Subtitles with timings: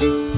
[0.00, 0.35] ابدیت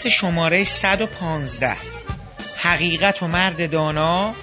[0.00, 1.76] پادکست شماره 115
[2.56, 4.34] حقیقت و مرد دانا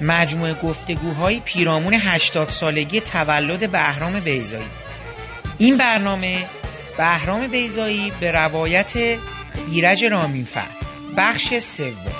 [0.00, 4.64] مجموعه گفتگوهای پیرامون 80 سالگی تولد بهرام بیزایی
[5.58, 6.46] این برنامه
[6.96, 8.92] بهرام بیزایی به روایت
[9.68, 10.68] ایرج رامینفر
[11.16, 12.11] بخش سوم.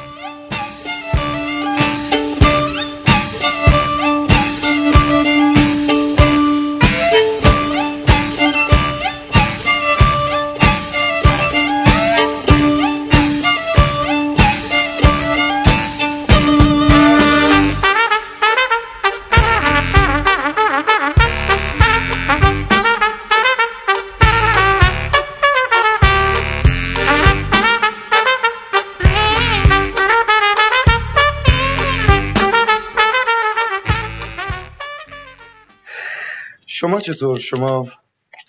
[37.03, 37.89] چطور شما؟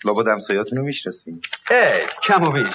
[0.04, 0.84] لابد همسایاتون رو
[1.70, 2.74] ای کم و بیش.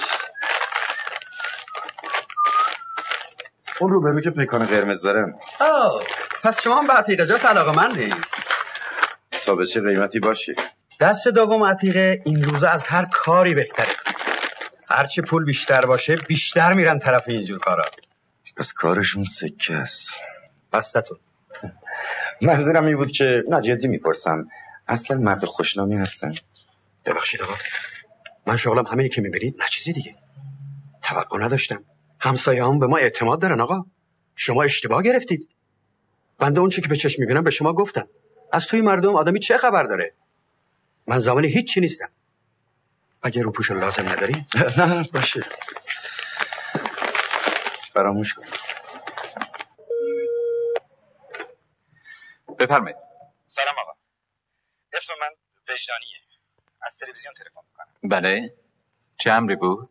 [3.80, 6.02] اون روبرو که پیکان قرمز دارن آه
[6.42, 8.14] پس شما هم به عتیقجات علاقه مندی؟
[9.44, 10.54] تا به چه قیمتی باشه؟
[11.00, 13.94] دست دوم عتیقه این روزه از هر کاری بهتره.
[14.88, 17.84] هرچی پول بیشتر باشه بیشتر میرن طرف اینجور کارا.
[18.56, 20.10] پس کارشون سکه است.
[20.72, 21.18] بستتون
[22.42, 24.48] منظورم این بود که نه جدی می‌پرسم.
[24.90, 26.34] اصلا مرد خوشنامی هستن.
[27.06, 27.54] ببخشید آقا.
[28.46, 29.62] من شغلم همینی که می‌بینید.
[29.62, 30.16] نه چیزی دیگه.
[31.02, 31.84] توقع نداشتم.
[32.20, 33.84] همسایه هم به ما اعتماد دارن آقا.
[34.36, 35.48] شما اشتباه گرفتید.
[36.38, 38.08] بنده اون چی که به چشم می‌بینم به شما گفتم.
[38.52, 40.14] از توی مردم آدمی چه خبر داره؟
[41.08, 42.10] من زمان هیچی نیستم.
[43.22, 44.46] اگر رو پوش لازم نداری؟
[44.78, 45.46] نه نه باشه.
[47.94, 48.44] فراموش کن.
[52.58, 52.96] بفرمایید.
[53.46, 53.99] سلام آقا.
[55.00, 55.30] اسم من
[55.68, 56.20] وجدانیه.
[56.82, 58.10] از تلویزیون تلفن می‌کنم.
[58.10, 58.54] بله.
[59.18, 59.90] چه امری بود؟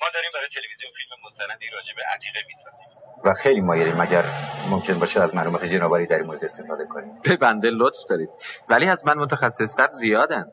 [0.00, 2.88] ما داریم برای تلویزیون فیلم مستندی راجع به عتیقه می‌سازیم.
[3.24, 4.24] و خیلی مایلیم مگر
[4.70, 7.20] ممکن باشه از معلومات جنابالی در این مورد استفاده کنیم.
[7.22, 8.28] به بنده لطف دارید.
[8.68, 10.52] ولی از من متخصصتر زیادن.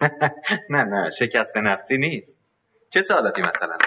[0.74, 2.38] نه نه شکست نفسی نیست.
[2.90, 3.78] چه سوالاتی مثلا؟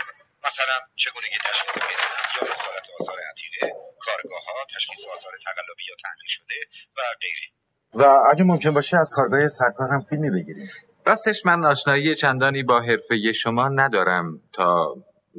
[0.45, 6.27] مثلا چگونگی تشخیص می‌زنم یا اصالت آثار عتیقه کارگاه ها تشخیص آثار تقلبی یا تحلیل
[6.27, 6.55] شده
[6.97, 7.60] و غیره.
[7.94, 10.69] و اگه ممکن باشه از کارگاه سرکار هم فیلمی بگیریم
[11.06, 14.96] راستش من آشنایی چندانی با حرفه شما ندارم تا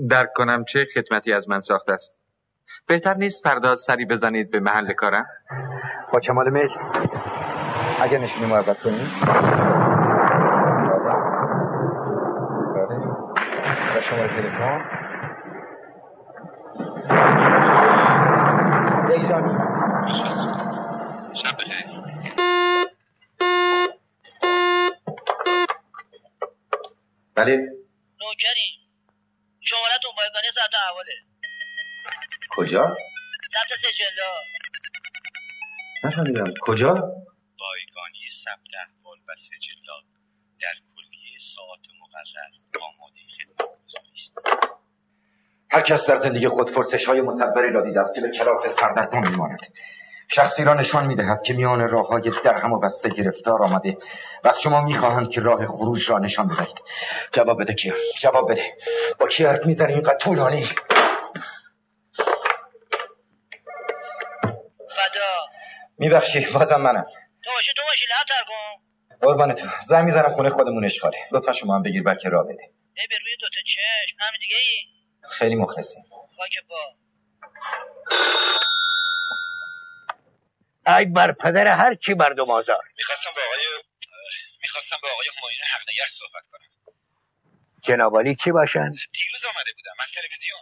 [0.09, 2.15] درک کنم چه خدمتی از من ساخته است
[2.87, 5.27] بهتر نیست فردا سری بزنید به محل کارم
[6.13, 6.71] با کمال میل
[8.03, 9.07] اگر نشونی محبت کنیم
[12.75, 12.97] بله
[13.97, 15.03] و شماره تلفن
[21.35, 21.87] شب بخیر.
[27.35, 27.57] بله.
[28.21, 28.75] نوکریم
[29.61, 31.13] شمارتون بایگانی ثبت احواله.
[32.51, 32.97] کجا؟
[33.53, 34.33] ثبت سجلا
[36.05, 36.55] نفهمیدم.
[36.63, 36.95] کجا؟
[37.59, 40.05] بایگانی ثبت احوال و سجلات
[40.61, 42.53] در کلیه ساعت مقرر.
[42.83, 44.33] آماده خدمت گذاری است
[45.71, 49.31] هر کس در زندگی خود پرسش های مصبری را دیده است که به کلاف سردرگم
[49.31, 49.61] میماند.
[50.35, 53.99] شخصی را نشان می‌دهد که میان راه های درهم و بسته گرفتار آمده
[54.45, 56.83] و از شما می‌خواهند که راه خروج را نشان بدهید.
[57.33, 58.77] جواب بده کیا جواب بده.
[59.19, 60.67] با کی حرف می‌زنی؟ اینقدر طولانی.
[65.99, 67.05] میبخشی بازم منم.
[67.45, 69.27] تو باشی تو باشی لحظه کن.
[69.29, 71.19] قربان تو زنگ می‌زنم خونه خودمون اشغاله.
[71.33, 72.63] لطفا شما هم بگیر بلکه راه بده.
[72.63, 74.17] ای به روی دوتا چشم.
[74.19, 74.85] همین دیگه ای؟
[75.31, 76.03] خیلی مخلصیم.
[76.37, 76.77] خاک با
[80.87, 82.83] ای بر پدر هر چی مردم آزار.
[82.99, 83.83] می‌خواستم با آقای
[84.63, 86.95] می‌خواستم با آقای همایون حقنگر صحبت کنم.
[87.83, 90.61] جنابالی کی باشن دیروز آمده بودم از تلویزیون.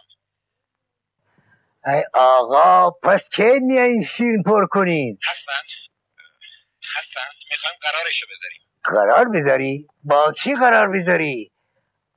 [1.85, 5.51] ای آقا پس کی میایین فیلم پر کنین هستن.
[6.97, 7.21] هستن.
[7.51, 8.61] می‌خوایم قرارشو بذاریم.
[8.83, 11.51] قرار بذاری؟ با کی قرار بذاری؟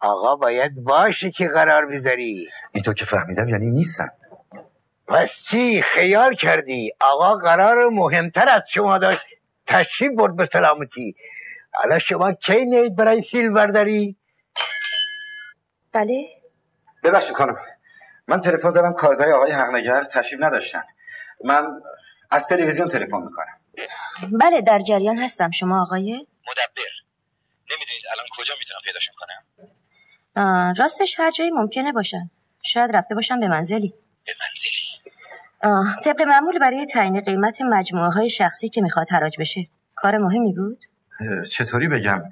[0.01, 2.49] آقا باید باشه که قرار بذاری.
[2.75, 4.09] اینطور که فهمیدم یعنی نیستن.
[5.09, 9.21] پس چی خیال کردی؟ آقا قرار مهمتر از شما داشت.
[9.67, 11.15] تشریف برد به سلامتی.
[11.73, 14.17] حالا شما کی میایید برای فیلم برداری؟
[15.93, 16.25] بله.
[17.05, 17.57] ببخشید خانم.
[18.29, 20.83] من تلفن زدم کارگاه آقای حقنگر تشریف نداشتن.
[21.45, 21.67] من
[22.31, 23.61] از تلویزیون تلفن می‌کنم.
[24.41, 25.51] بله در جریان هستم.
[25.51, 26.13] شما آقای؟
[26.49, 26.91] مدبر.
[27.71, 32.31] نمی‌دونید الان کجا می‌تونم پیداشون کنم؟ راستش هر جایی ممکنه باشن.
[32.63, 33.95] شاید رفته باشن به منزلی.
[34.27, 34.84] به منزلی.
[36.05, 39.67] طبق معمول برای تعیین قیمت مجموعه های شخصی که می‌خواد حراج بشه.
[39.95, 40.79] کار مهمی بود؟
[41.51, 42.23] چطوری بگم؟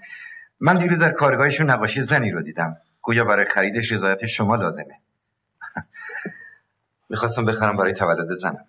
[0.60, 2.76] من دیروز در کارگاهشون نقاشی زنی رو دیدم.
[3.02, 5.00] گویا برای خریدش رضایت شما لازمه.
[7.10, 8.52] می‌خواستم بخرم برای تولد زنم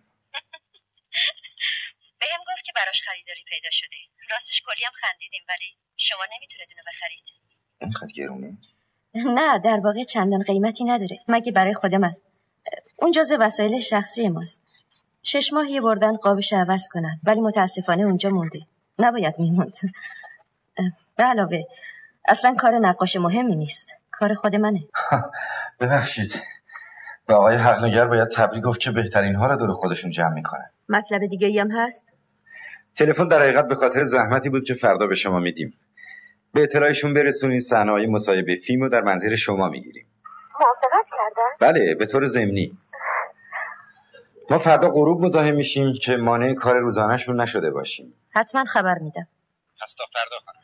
[2.21, 3.97] بهم گفت که براش خریداری پیدا شده.
[4.31, 7.23] راستش کلی هم خندیدیم ولی شما نمی‌تونید اونو بخرید.
[7.81, 8.57] اینقدر گرونه؟
[9.35, 11.19] نه در واقع چندان قیمتی نداره.
[11.27, 12.15] مگه برای خود من؟
[13.01, 14.61] اون جزء وسایل شخصی ماست.
[15.23, 18.59] شش ماه یه بردن قابش عوض کنن ولی متاسفانه اونجا مونده
[18.99, 19.73] نباید میموند
[21.17, 21.63] به علاوه
[22.27, 23.93] اصلا کار نقاش مهمی نیست.
[24.11, 24.79] کار خود منه.
[25.79, 26.41] ببخشید.
[27.27, 31.25] به آقای حقنگر باید تبریک گفت که بهترین ها رو دور خودشون جمع می‌کنن مطلب
[31.25, 32.07] دیگه هم هست؟
[32.95, 35.73] تلفن در حقیقت به خاطر زحمتی بود که فردا به شما میدیم.
[36.53, 40.05] به اطلاعشون برسونید صحنه‌های مصاحبه فیلم رو در منزل شما می‌گیریم.
[40.59, 40.82] کردن
[41.63, 42.77] بله به طور ضمنی.
[44.49, 48.13] ما فردا غروب مزاحم میشیم که مانع کار روزانهشون نشده باشیم.
[48.35, 49.27] حتما خبر میدم.
[49.81, 50.63] پس تا فردا خانم.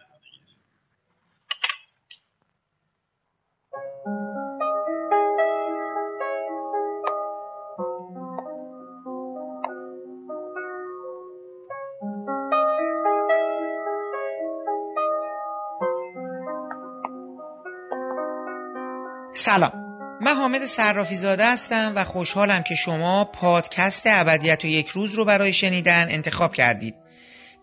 [19.34, 19.89] سلام.
[20.22, 25.26] من حامد صرافی زاده هستم و خوشحالم که شما پادکست ابدیت و یک روز رو
[25.26, 26.96] برای شنیدن انتخاب کردید.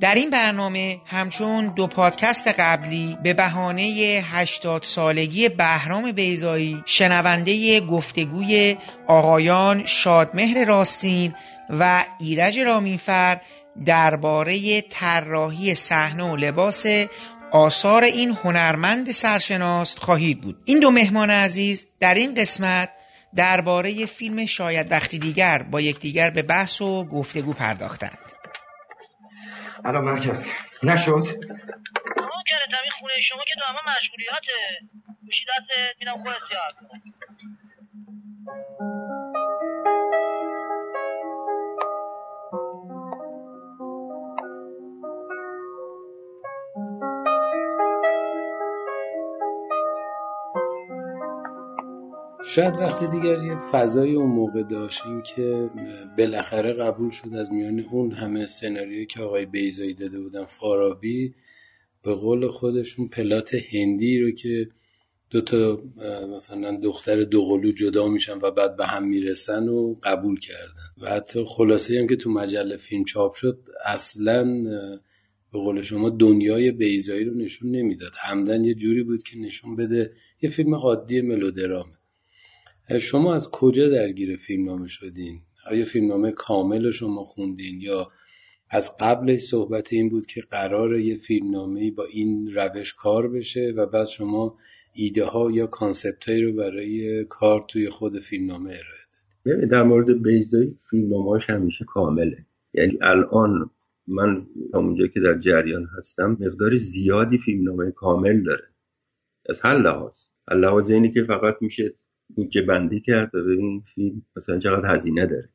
[0.01, 3.83] در این برنامه همچون دو پادکست قبلی به بهانه
[4.33, 8.77] 80 سالگی بهرام بیزایی شنونده گفتگوی
[9.07, 11.35] آقایان شادمهر راستین
[11.71, 13.41] و ایرج رامینفر
[13.85, 16.87] درباره طراحی صحنه و لباس
[17.53, 20.57] آثار این هنرمند سرشناس خواهید بود.
[20.65, 22.91] این دو مهمان عزیز در این قسمت
[23.37, 28.33] درباره فیلم شاید وقتی دیگر با یکدیگر به بحث و گفتگو پرداختند.
[29.85, 30.47] الان مرکز.
[30.83, 31.27] نشد؟
[32.17, 34.53] آقا کرت همین خونه شما که دائما مشغولیاته.
[35.25, 36.91] گوشی دستت میدم خودت زیاد.
[52.49, 55.71] شاید وقتی دیگر یه فضای اون موقع داشتیم که
[56.19, 60.45] بالاخره قبول شد از میان اون همه سناریویی که آقای بیزایی داده بودن.
[60.45, 61.35] فارابی
[62.03, 64.69] به قول خودشون پلات هندی رو که
[65.31, 65.83] دو تا
[66.37, 71.03] مثلا دختر دوقلو جدا میشن و بعد به هم می‌رسن و قبول کردن.
[71.03, 74.63] و حتی خلاصه هم که تو مجله فیلم چاپ شد اصلا
[75.53, 78.13] به قول شما دنیای بیزایی رو نشون نمی‌داد.
[78.19, 81.96] همدن یه جوری بود که نشون بده یه فیلم عادی ملودرامه.
[83.01, 85.41] شما از کجا درگیر فیلمنامه شدین؟
[85.71, 88.09] آیا فیلمنامه کامل شما خوندین یا
[88.71, 93.87] از قبلش صحبت این بود که قرار یه فیلمنامه با این روش کار بشه و
[93.87, 94.59] بعد شما
[94.95, 99.07] ایده ها یا کانسپت رو برای کار توی خود فیلمنامه ارائه
[99.45, 102.47] دادید در مورد بیزایی فیلمنامه‌اش همیشه کامله.
[102.75, 103.71] یعنی الان
[104.07, 108.65] من تا اونجا که در جریان هستم مقدار زیادی فیلمنامه کامل داره.
[109.49, 110.13] از هر لحاظ.
[110.51, 111.95] لحاظ اینی که فقط میشه
[112.29, 115.49] بودجه بندی کرد ببین فیلم مثلا چقدر هزینه داره.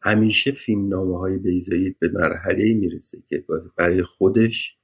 [0.00, 3.44] همیشه فیلم نامه های بیزایی به مرحله می‌رسه که
[3.76, 4.76] برای خودش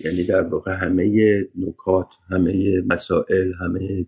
[0.00, 4.06] یعنی در واقع همه نکات همه مسائل همه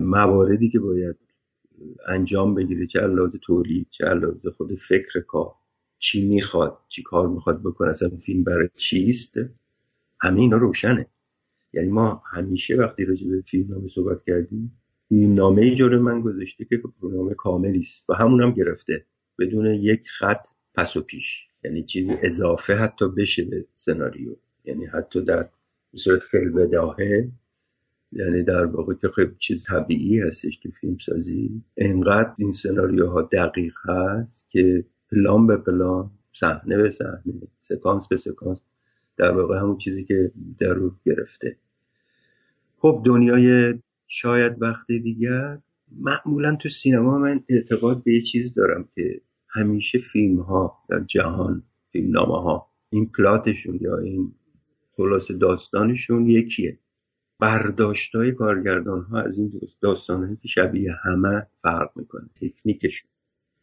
[0.00, 1.16] مواردی که باید
[2.08, 5.54] انجام بگیره چه لحاظ تولید چه لحاظ خود فکر کار
[5.98, 9.34] چی می‌خواد چی کار می‌خواد بکنه اصلا فیلم برای چیست
[10.20, 11.06] همه اینا روشنه.
[11.72, 14.81] یعنی ما همیشه وقتی راجع به فیلم نامه صحبت کردیم
[15.12, 19.04] نامه جلو من گذاشته که نامه کاملی است و همون هم گرفته
[19.38, 21.46] بدون یک خط پس و پیش.
[21.64, 24.36] یعنی چیز اضافه حتی بشه به سناریو.
[24.64, 25.48] یعنی حتی در
[25.96, 27.30] صورت فیلم بداهه
[28.12, 33.74] یعنی در واقع که خیلی چیز طبیعی هستش که فیلم سازی انقدر این سناریوها دقیق
[33.84, 37.22] هست که پلان به پلان صحنه به صحنه
[37.60, 38.58] سکانس به سکانس
[39.16, 41.56] در واقع همون چیزی که در گرفته.
[42.76, 43.74] خب دنیای
[44.14, 45.58] شاید وقتی دیگر
[46.00, 51.62] معمولا تو سینما من اعتقاد به یه چیز دارم که همیشه فیلم ها در جهان
[51.92, 54.34] فیلم نامه ها این پلاتشون یا این
[54.96, 56.78] خلاص داستانشون یکیه.
[57.38, 62.28] برداشت های کارگردان ها از این داستان که شبیه همه فرق می‌کنه.
[62.40, 63.10] تکنیکشون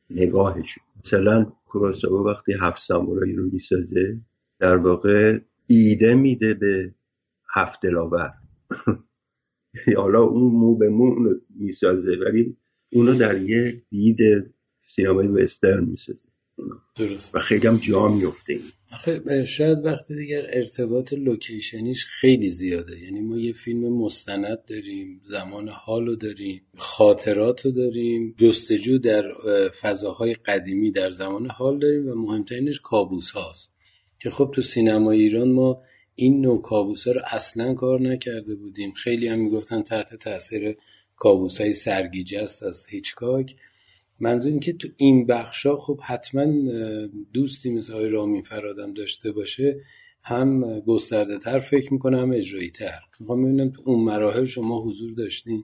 [0.10, 0.84] نگاهشون.
[1.06, 4.22] مثلا کوراساوا وقتی هفت سامورایی رو می‌سازه
[4.60, 6.94] در واقع ایده میده به
[7.54, 8.34] هفت دلاور.
[9.98, 12.58] حالا اون مو به مو اونو می‌سازه ولی
[12.92, 14.18] اونو در یه دید
[14.88, 16.30] سینمای وسترن می‌سازه.
[16.96, 17.36] درست.
[17.36, 18.62] و خیلی هم جا میفته این
[18.92, 23.00] آخه شاید وقتی دیگر ارتباط لوکیشنیش خیلی زیاده.
[23.00, 29.24] یعنی ما یه فیلم مستند داریم زمان حال رو داریم خاطرات رو داریم جستجو در
[29.82, 33.74] فضاهای قدیمی در زمان حال داریم و مهمترینش کابوس هاست.
[34.20, 35.82] که خب تو سینما ایران ما
[36.20, 38.92] این نوع کابوس ها رو اصلا کار نکرده بودیم.
[38.92, 40.78] خیلی هم می‌گفتن تحت تاثیر
[41.16, 43.56] کابوس های سرگیجه است از هیچکاک.
[44.20, 46.46] منظور این که تو این بخشا خب حتما
[47.34, 49.82] دوستی مثل آقای رامین فرادم داشته باشه.
[50.24, 55.14] هم گسترده تر فکر می‌کنه هم اجرایی تر می‌خوام ببینم تو اون مراحل شما حضور
[55.14, 55.64] داشتین.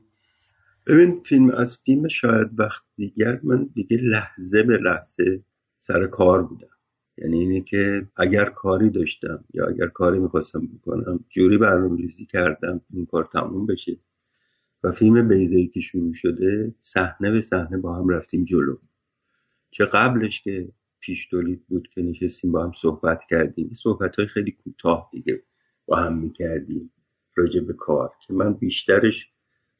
[0.87, 5.43] ببین فیلم از فیلم شاید وقت دیگر من دیگه لحظه به لحظه
[5.79, 6.74] سر کار بودم.
[7.17, 12.81] یعنی اینه که اگر کاری داشتم یا اگر کاری می‌خواستم بکنم جوری برنامه ریزی کردم
[12.93, 13.97] این کار تموم بشه.
[14.83, 18.77] و فیلم بیزایی که شروع شده صحنه به صحنه با هم رفتیم جلو.
[19.71, 20.67] چه قبلش که
[20.99, 23.73] پیش تولید بود که نشستیم با هم صحبت کردیم.
[23.73, 25.43] صحبت های خیلی کوتاه دیگه
[25.85, 26.91] با هم می‌کردیم
[27.35, 28.11] راجع به کار.
[28.27, 29.31] که من بیشترش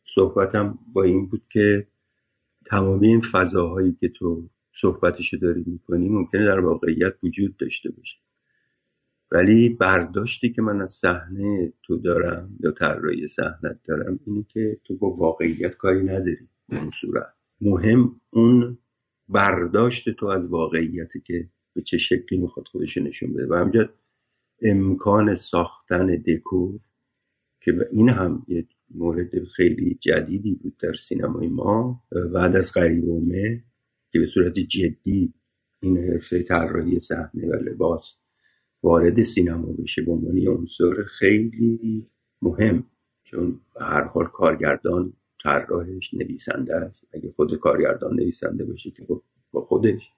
[0.05, 1.87] صحبتم با این بود که
[2.65, 4.49] تمامی این فضاهایی که تو
[4.81, 8.17] صحبتشو داری می‌کنی ممکنه در واقعیت وجود داشته باشه.
[9.31, 14.97] ولی برداشتی که من از صحنه تو دارم یا طراحی صحنت دارم اینه که تو
[14.97, 17.33] با واقعیت کاری نداری اون صورت.
[17.61, 18.77] مهم اون
[19.29, 23.47] برداشت تو از واقعیتی که به چه شکلی می‌خواد خودش نشون بده.
[23.47, 23.89] و همجد
[24.61, 26.79] امکان ساختن دکور
[27.61, 32.03] که این هم یک مورد خیلی جدیدی بود در سینمای ما
[32.33, 33.63] بعد از غریبومه
[34.15, 35.33] که به صورت جدی
[35.79, 38.15] این حرفه طراحی صحنه و لباس
[38.83, 42.07] وارد سینما بشه به عنوان عنصر خیلی
[42.41, 42.83] مهم
[43.23, 49.61] چون به هر حال کارگردان طراحش نویسنده اگه خود کارگردان نویسنده باشه که خب با
[49.61, 50.09] خودش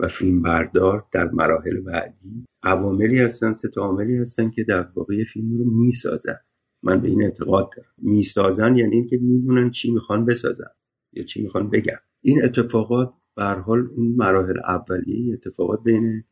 [0.00, 5.58] و فیلم بردار در مراحل بعدی عواملی هستن سه عاملی هستن که در واقع فیلم
[5.58, 6.38] رو می‌سازن.
[6.82, 7.88] من به این اعتقاد دارم.
[7.98, 10.70] می‌سازن یعنی اینکه می‌دونن چی می‌خوان بسازن
[11.12, 11.98] یا چی می‌خوان بگن.
[12.22, 16.24] این اتفاقات به حال این مراحل اولیه اتفاقات بین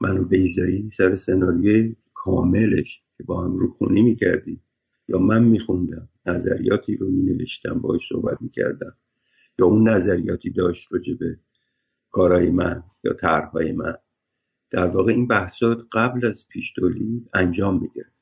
[0.00, 4.62] من و بیزایی سر سناریوی کاملش که با هم روخونی می‌کردیم.
[5.08, 8.96] یا من میخوندم نظریاتی رو مینوشتم باش صحبت می‌کردم.
[9.58, 11.38] یا اون نظریاتی داشت راجع به
[12.10, 13.94] کارهای من یا طرحهای من.
[14.70, 18.12] در واقع این بحثات قبل از پیش تولید انجام می‌گیره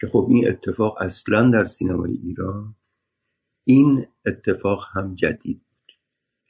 [0.00, 2.74] که خب این اتفاق اصلا در سینمای ایران
[3.64, 5.62] این اتفاق هم جدید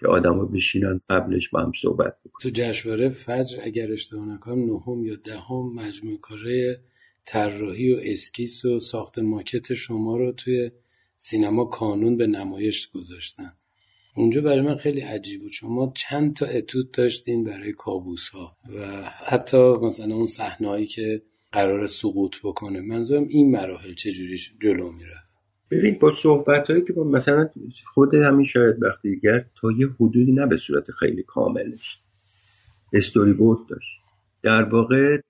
[0.00, 2.40] که آدما بشینن قبلش با هم صحبت بکنن.
[2.42, 6.80] تو جشنواره فجر اگر اشتباه نکنم نهم یا دهم مجموعه کاره
[7.24, 10.70] طراحی و اسکیس و ساخت ماکت شما رو توی
[11.16, 13.52] سینما کانون به نمایش گذاشتن.
[14.16, 15.52] اونجا برای من خیلی عجیب بود.
[15.52, 21.86] شما چند تا اتود داشتین برای کابوس ها و حتی مثلا اون صحنه‌ای که قرار
[21.86, 22.80] سقوط بکنه.
[22.80, 25.19] منظورم این مراحل چجوری جلو میره؟
[25.70, 27.48] ببین با صحبت هایی که با مثلا
[27.94, 29.20] خود همین شاید وقتی
[29.60, 32.00] تا یه حدودی نه به صورت خیلی کاملش
[32.92, 34.00] استوری بورد داشت.
[34.42, 35.20] در واقع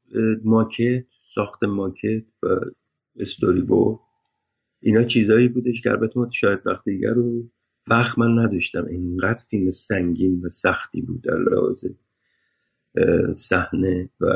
[0.45, 1.05] ماکت
[1.35, 2.49] ساخت ماکت و
[3.17, 3.99] استوری بورد
[4.81, 7.51] اینا چیزایی بودش که البته ما شاید وقتی دیگر رو
[7.87, 8.87] وقت من نداشتم.
[8.87, 11.85] اینقدر فیلم سنگین و سختی بود در لحاظ
[13.35, 14.27] صحنه و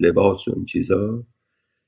[0.00, 1.26] لباس و این چیزا.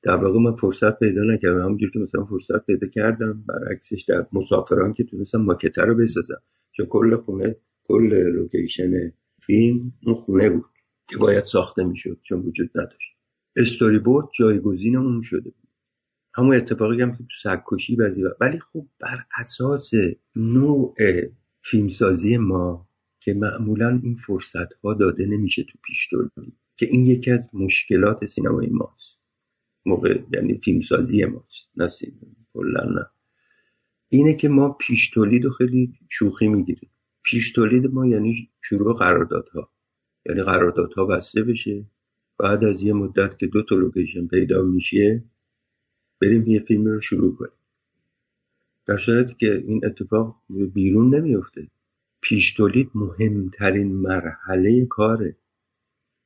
[0.04, 1.58] در واقع من فرصت پیدا نکردم.
[1.58, 6.42] همونجور که مثلا فرصت پیدا کردم برعکسش در مسافران که تونستم ماکته رو بسازم.
[6.72, 10.64] چون کل خونه کل لوکیشن فیلم اون خونه بود
[11.10, 13.16] که باید ساخته می‌شد چون وجود نداشت.
[13.56, 15.68] استوری بورد جایگزین اون شده بود.
[16.34, 19.90] همون اتفاقی هم که تو سگکشی بعضی ولی خب بر اساس
[20.36, 20.94] نوع
[21.62, 22.88] فیلمسازی ما
[23.20, 26.08] که معمولا این فرصت ها داده نمیشه تو پیش
[26.76, 29.13] که این یکی از مشکلات سینمای ماست.
[29.86, 31.88] موقع یعنی فیلمسازی ماست نه
[32.54, 33.06] کلا نه.
[34.08, 36.90] اینه که ما پیش تولید خیلی شوخی می‌گیریم.
[37.22, 39.70] پیش تولید ما یعنی شروع قراردادها.
[40.26, 41.84] یعنی قراردادها بسته بشه.
[42.38, 45.24] بعد از یه مدت که دو تا لوکیشن پیدا میشه
[46.20, 47.58] بریم یه فیلم رو شروع کنیم.
[48.86, 50.36] در صورتی که این اتفاق
[50.74, 51.68] بیرون نمیفته
[52.20, 55.36] پیش تولید مهمترین مرحله کاره.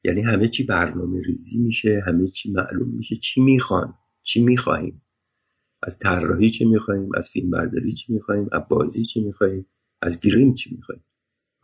[0.04, 3.16] یعنی همه چی برنامه ریزی میشه همه چی معلوم میشه.
[3.16, 5.02] چی می‌خوان؟ چی می‌خواهیم؟
[5.82, 9.66] از طراحی چی می‌خواهیم؟ از فیلم برداری چی می‌خواهیم؟ از بازی چی می‌خواهیم؟
[10.02, 11.04] از گریم چی می‌خواهیم؟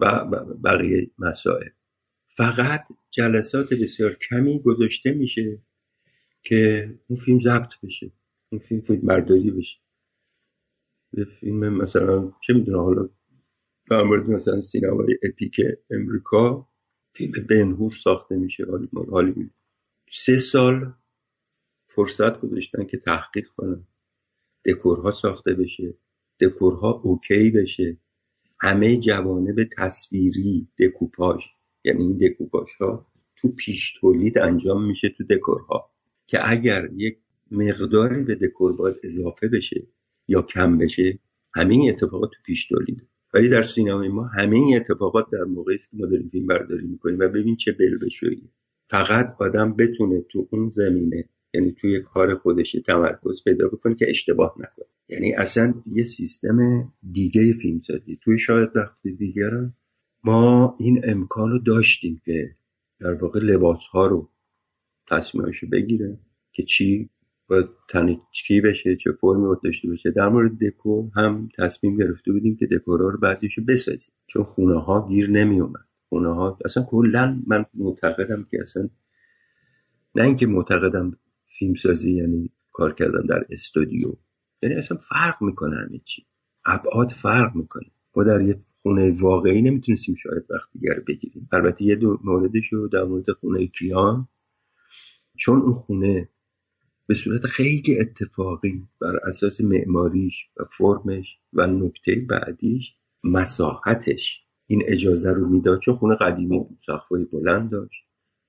[0.00, 0.25] و
[0.64, 1.69] بقیه مسائل.
[2.37, 5.62] فقط جلسات بسیار کمی گذاشته میشه
[6.43, 8.12] که اون فیلم ضبط بشه.
[8.53, 9.79] اون فیلم برداری بشه.
[11.41, 13.09] فیلم مثلا چه می‌دونه حالا
[13.91, 15.57] در مورد مثلا سینمای اپیک
[15.91, 16.69] امریکا
[17.14, 18.66] فیلم بنهور ساخته میشه.
[19.12, 19.50] هالیوود
[20.11, 20.92] سه سال
[21.87, 23.87] فرصت گذاشتن که تحقیق کنن.
[24.64, 25.94] دکورها ساخته بشه.
[26.40, 27.97] دکورها اوکی بشه.
[28.61, 31.44] همه جوانب تصویری دکوپاژ.
[31.85, 33.06] یعنی این دکوپاژ ها
[33.37, 35.90] تو پیش تولید انجام میشه تو دکورها.
[36.26, 37.18] که اگر یک
[37.50, 39.87] مقداری به دکور باید اضافه بشه
[40.28, 41.18] یا کم بشه
[41.54, 43.09] همه این اتفاقات تو پیش تولید.
[43.35, 47.19] ولی در سینمای ما همه این اتفاقات در موقعی که ما داریم فیلم برداری می‌کنیم
[47.19, 48.50] و ببین چه بلبشویی.
[48.91, 54.55] فقط آدم بتونه تو اون زمینه یعنی توی کار خودش تمرکز پیدا بکنه که اشتباه
[54.59, 54.87] نکنه.
[55.09, 56.59] یعنی اصلا یه سیستم
[57.12, 58.19] دیگه فیلم سازی.
[58.23, 59.50] توی شاید وقت دیگر
[60.25, 62.57] ما این امکان رو داشتیم که
[63.00, 64.31] در واقع لباس ها رو
[65.11, 66.19] تصمیمش بگیره
[66.53, 67.11] که چی؟
[67.88, 72.66] تنه چی بشه چه فرمی داشته بشه در مورد دکور هم تصمیم گرفته بودیم که
[72.66, 74.14] دکورها رو بعضیشو بسازیم.
[74.26, 78.88] چون خونه ها گیر نمی اومد خونه ها اصلا کلا من معتقدم که اصلا
[80.14, 81.18] نه اینکه معتقدم
[81.58, 84.12] فیلمسازی یعنی کار کردن در استودیو.
[84.62, 86.26] یعنی اصلا فرق می‌کنه همه چی.
[86.66, 87.87] ابعاد فرق می‌کنه.
[88.16, 91.49] ما در یه خونه واقعی نمی‌تونستیم شاید وقت دیگر بگیریم.
[91.52, 94.28] البته یه دو موردش رو در مورد خونه کیان
[95.37, 96.28] چون اون خونه
[97.06, 102.94] به صورت خیلی اتفاقی بر اساس معماریش و فرمش و نکته بعدیش
[103.25, 108.04] مساحتش این اجازه رو می‌داد چون خونه قدیمی بود بلند داشت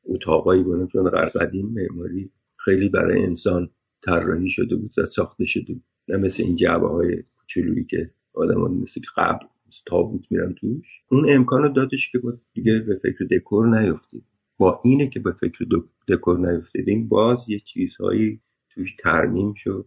[0.06, 3.70] اتاقایی بلند چون قدیم معماری خیلی برای انسان
[4.02, 5.84] طراحی شده بود و ساخته شده بود.
[6.08, 9.46] نه مثل این جعبه های کوچولویی که آدمان مثل قبل
[9.86, 11.02] تابوت میرن توش.
[11.12, 12.20] اون امکان رو دادش که
[12.54, 14.24] دیگه به فکر دکور نیفتید.
[14.58, 15.66] با اینه که به فکر
[16.08, 18.42] دکور نیفتیدیم باز یه چیزهایی
[18.76, 19.86] توش ترمیم شد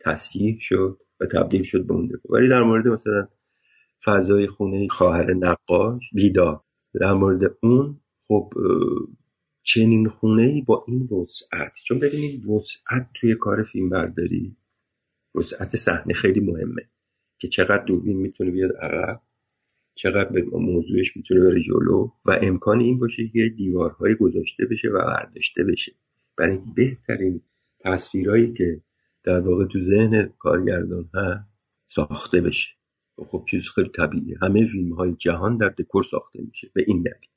[0.00, 3.28] تصحیح شد و تبدیل شد به اون ولی در مورد مثلا
[4.04, 6.64] فضای خونه خواهر نقاش ویدا
[7.00, 8.52] در مورد اون خب
[9.62, 11.72] چنین خونه ای با این وسعت.
[11.84, 14.56] چون ببینید وسعت توی کار فیلم برداری
[15.34, 16.88] وسعت صحنه خیلی مهمه
[17.38, 19.20] که چقدر دوربین می‌تونه بیاد عقب
[19.94, 25.06] چقدر به موضوعش می‌تونه بره جلو و امکان این باشه که دیوارهای گذاشته بشه و
[25.06, 25.92] برداشته بشه.
[26.36, 27.40] برای بهترین
[27.80, 28.82] تصویرهایی که
[29.24, 31.40] در واقع تو ذهن کارگردان ها
[31.88, 32.70] ساخته بشه.
[33.16, 34.38] خب چیز خیلی طبیعیه.
[34.42, 36.70] همه فیلم های جهان در دکور ساخته میشه.
[36.74, 37.30] به این دلیل.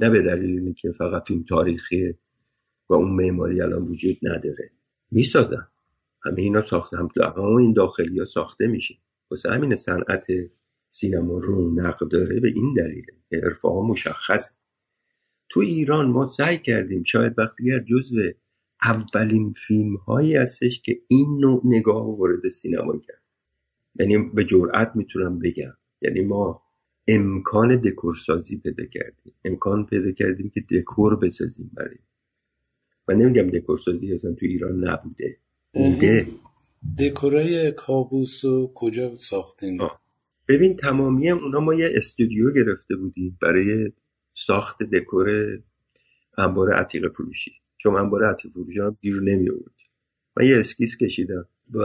[0.00, 2.14] نه به دلیل اینه که فقط فیلم تاریخی
[2.88, 4.70] و اون معماری الان وجود نداره.
[5.10, 5.68] می‌سازن.
[6.24, 6.96] همه اینا ساخته.
[6.96, 7.08] هم
[7.56, 8.94] این داخلی ها ساخته میشه.
[9.30, 10.26] واسه همین صنعت
[10.90, 14.56] سینما رونق داره به این دلیله که مشخص
[15.48, 17.04] تو ایران ما سعی کردیم.
[17.04, 18.16] شاید وقتی جزو
[18.84, 23.22] اولین فیلم هایی هستش که این نوع نگاه وارد سینما کرد.
[24.00, 25.76] یعنی به جرئت می‌تونم بگم.
[26.00, 26.62] یعنی ما
[27.08, 29.34] امکان دکور سازی پیدا کردیم.
[29.44, 31.96] امکان پیدا کردیم که دکور بسازیم برای.
[33.08, 35.36] و نمیگم دکور سازی اصلا تو ایران نبوده.
[35.72, 36.26] بوده.
[36.98, 39.80] دکورای کابوس و کجا ساختین؟
[40.48, 43.92] ببین تمامی اونا ما یه استودیو گرفته بودیم برای
[44.34, 45.28] ساخت دکور
[46.38, 47.52] انبار عتیق فروشی.
[47.78, 49.74] چون انبار عتیق فروشی هم گیر نمی آورد
[50.36, 51.80] من یه اسکیس کشیدم و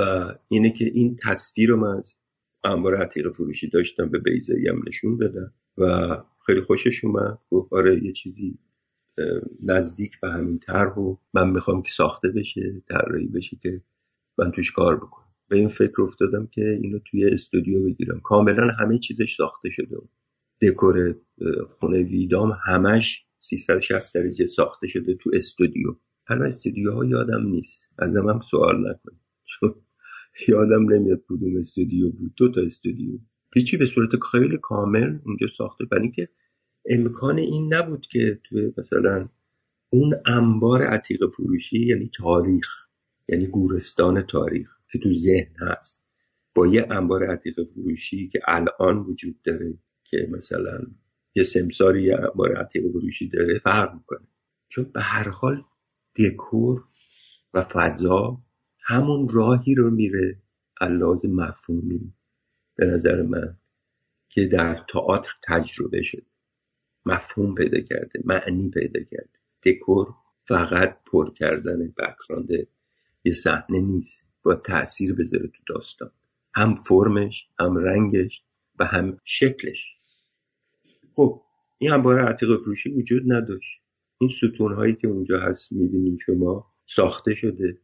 [0.47, 2.15] اینه که این تصویر رو من از
[2.63, 7.39] انبار عتیق فروشی داشتم به بیزایی هم نشون دادم و خیلی خوشش اومد.
[7.49, 8.59] گفت آره یه چیزی
[9.63, 13.81] نزدیک به همین طرح و من می‌خوام که ساخته بشه طراحی بشه که
[14.37, 15.27] من توش کار بکنم.
[15.47, 18.19] به این فکر افتادم که اینو توی استودیو بگیرم.
[18.19, 19.97] کاملا همه چیزش ساخته شده.
[20.61, 21.15] دکور
[21.79, 25.95] خونه ویدام همش 360 درجه ساخته شده تو استودیو.
[26.27, 27.83] الان استودیوها یادم نیست.
[27.99, 29.21] از من سوال نکنید.
[29.45, 29.75] چون
[30.47, 32.33] یادم نمیاد کدوم استودیو بود.
[32.37, 33.19] دو تا استودیو.
[33.55, 35.85] هیچی به صورت خیلی کامل اونجا ساخته.
[35.85, 36.29] برای که
[36.85, 39.29] امکان این نبود که توی مثلا
[39.89, 42.67] اون انبار عتیق فروشی یعنی تاریخ
[43.27, 46.01] یعنی گورستان تاریخ که تو ذهن هست
[46.55, 49.73] با یه انبار عتیق فروشی که الان وجود داره
[50.03, 50.79] که مثلا
[51.35, 54.27] یه سمساری یه انبار عتیق فروشی داره فرق می‌کنه.
[54.69, 55.63] چون به هر حال
[56.15, 56.83] دکور
[57.53, 58.37] و فضا
[58.83, 60.37] همون راهی رو میره.
[60.81, 62.13] علاز مفهومی
[62.75, 63.57] به نظر من
[64.29, 66.25] که در تئاتر تجربه شد
[67.05, 69.39] مفهوم پیدا کرده معنی پیدا کرده.
[69.65, 70.07] دکور
[70.43, 72.49] فقط پر کردن بکراند
[73.23, 74.27] یه صحنه نیست.
[74.43, 76.11] با تاثیر بذاره تو داستان.
[76.55, 78.43] هم فرمش هم رنگش
[78.79, 79.95] و هم شکلش.
[81.21, 81.41] خب
[81.77, 83.81] این همواره عتیق فروشی وجود نداشت.
[84.17, 87.77] این ستون هایی که اونجا هست می‌بینید شما ساخته شده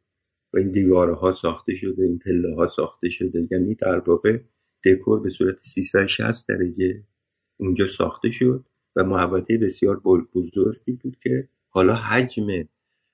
[0.54, 3.48] و این دیواره ها ساخته شده این پله ها ساخته شده.
[3.52, 4.40] یعنی در واقع
[4.86, 7.04] دکور به صورت 360 درجه
[7.60, 10.00] اونجا ساخته شد و محوطه بسیار
[10.34, 12.48] بزرگی بود که حالا حجم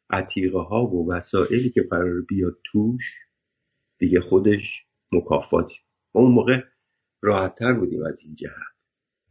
[0.10, 3.04] عتیقه ها و وسایلی که قرار بیاد توش
[4.00, 5.76] دیگه خودش مکافاتی
[6.12, 6.62] اون موقع
[7.22, 8.74] راحتتر بودیم از این جهت.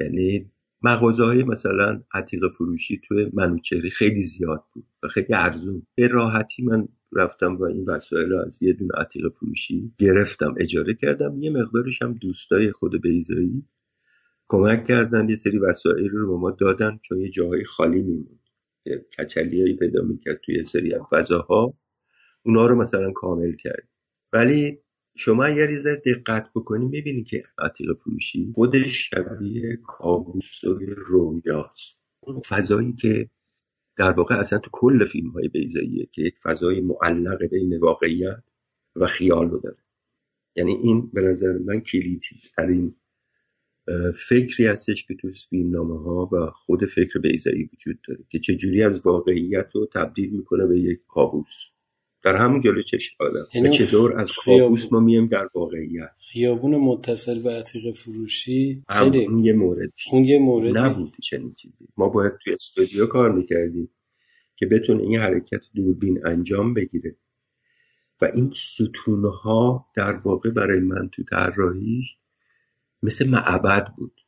[0.00, 0.51] یعنی
[0.84, 5.86] مغازه های مثلا عتیق فروشی توی منوچهری خیلی زیاد بود و خیلی ارزون.
[5.94, 10.54] به راحتی من رفتم و این وسایل از یه دونه عتیق فروشی گرفتم.
[10.60, 11.42] اجاره کردم.
[11.42, 13.64] یه مقدارش هم دوستای خود بیزایی
[14.48, 15.28] کمک کردن.
[15.28, 18.38] یه سری وسایل رو به ما دادن چون یه جاهای خالی میموند.
[19.18, 21.74] کچلیایی پیدا می‌کرد توی سری از فضاها.
[22.42, 23.88] اونا رو مثلا کامل کرد
[24.32, 24.78] ولی
[25.16, 31.96] شما اگر یه دقت بکنی می‌بینی که عتیق فروشی خودش شبیه کابوس و رویاست.
[32.20, 33.30] اون فضایی که
[33.96, 38.42] در واقع اصلا تو کل فیلم های بیزاییه که یک فضای معلق بین واقعیت
[38.96, 39.78] و خیال رو داره.
[40.56, 42.94] یعنی این به نظر من کلیدی ترین
[44.28, 48.82] فکری هستش که تو فیلم نامه ها و خود فکر بیزایی وجود داره که چجوری
[48.82, 51.71] از واقعیت رو تبدیل می‌کنه به یک کابوس.
[52.24, 53.46] در همون جلو چشم آدم.
[53.54, 56.10] یعنی و چطور از کابوس ما میم در واقعیت.
[56.18, 60.72] خیابون متصل به عتیق فروشی؟ اون یه مورد اون یه موردی.
[60.72, 61.88] نبود چنین چیزی.
[61.96, 63.90] ما باید توی استودیو کار می‌کردیم
[64.56, 67.16] که بتونه این حرکت دوربین انجام بگیره.
[68.20, 72.06] و این ستونها در واقع برای من تو طراحیش
[73.02, 74.20] مثل معبد بود.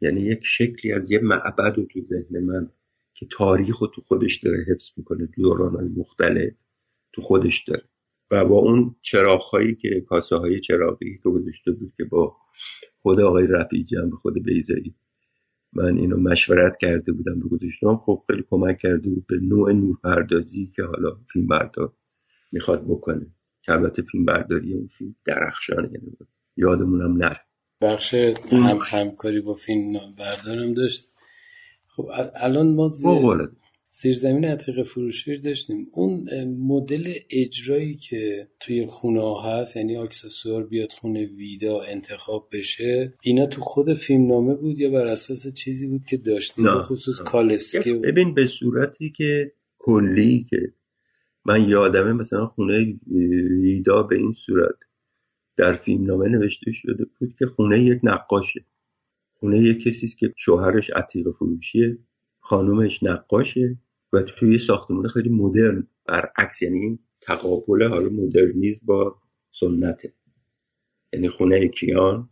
[0.00, 2.70] یعنی یک شکلی از یه معبد رو تو ذهن من
[3.14, 6.52] که تاریخ رو تو خودش داره حفظ می‌کنه دوران مختلف.
[7.14, 7.84] تو خودش داره.
[8.30, 12.36] و با اون چراغهایی که کاسه های چراغی که گذاشته بود که با
[13.02, 14.94] خود آقای رفیع جنب خود بیزایی
[15.72, 20.72] من اینو مشورت کرده بودم به گذاشتم خب خیلی کمک کرده بود به نوع نورپردازی
[20.76, 21.92] که حالا فیلم بردار
[22.52, 23.26] می‌خواد بکنه.
[23.62, 26.16] که البته فیلم برداری اون فیلم درخشانه یعنی
[26.56, 27.40] یادمونم نره.
[27.82, 28.14] بخش
[28.52, 31.10] هم همکاری با فیلم بردارم داشت.
[31.88, 33.08] خب ال- الان ما زیر.
[34.02, 35.86] زیرزمین عتیق فروشی رو داشتیم.
[35.92, 36.28] اون
[36.58, 43.46] مدل اجرایی که توی خونه ها هست یعنی اکسسوار بیاد خونه ویدا انتخاب بشه اینا
[43.46, 46.64] تو خود فیلم نامه بود یا بر اساس چیزی بود که داشتیم.
[46.64, 50.56] به خصوص کالسکه و- ببین به صورتی که کلی که
[51.44, 52.94] من یادمه مثلا خونه
[53.62, 54.74] ویدا به این صورت
[55.56, 58.64] در فیلم نامه نوشته شده بود که خونه یک نقاشه.
[59.34, 61.98] خونه یک کسی است که شوهرش عتیق فروشیه.
[62.44, 63.78] خانومش نقاشه
[64.12, 69.16] و توی ساختمون خیلی مدرن برعکس یعنی این تقابل حالا مدرنیزم با
[69.50, 70.12] سنته.
[71.12, 72.28] یعنی خونه کیان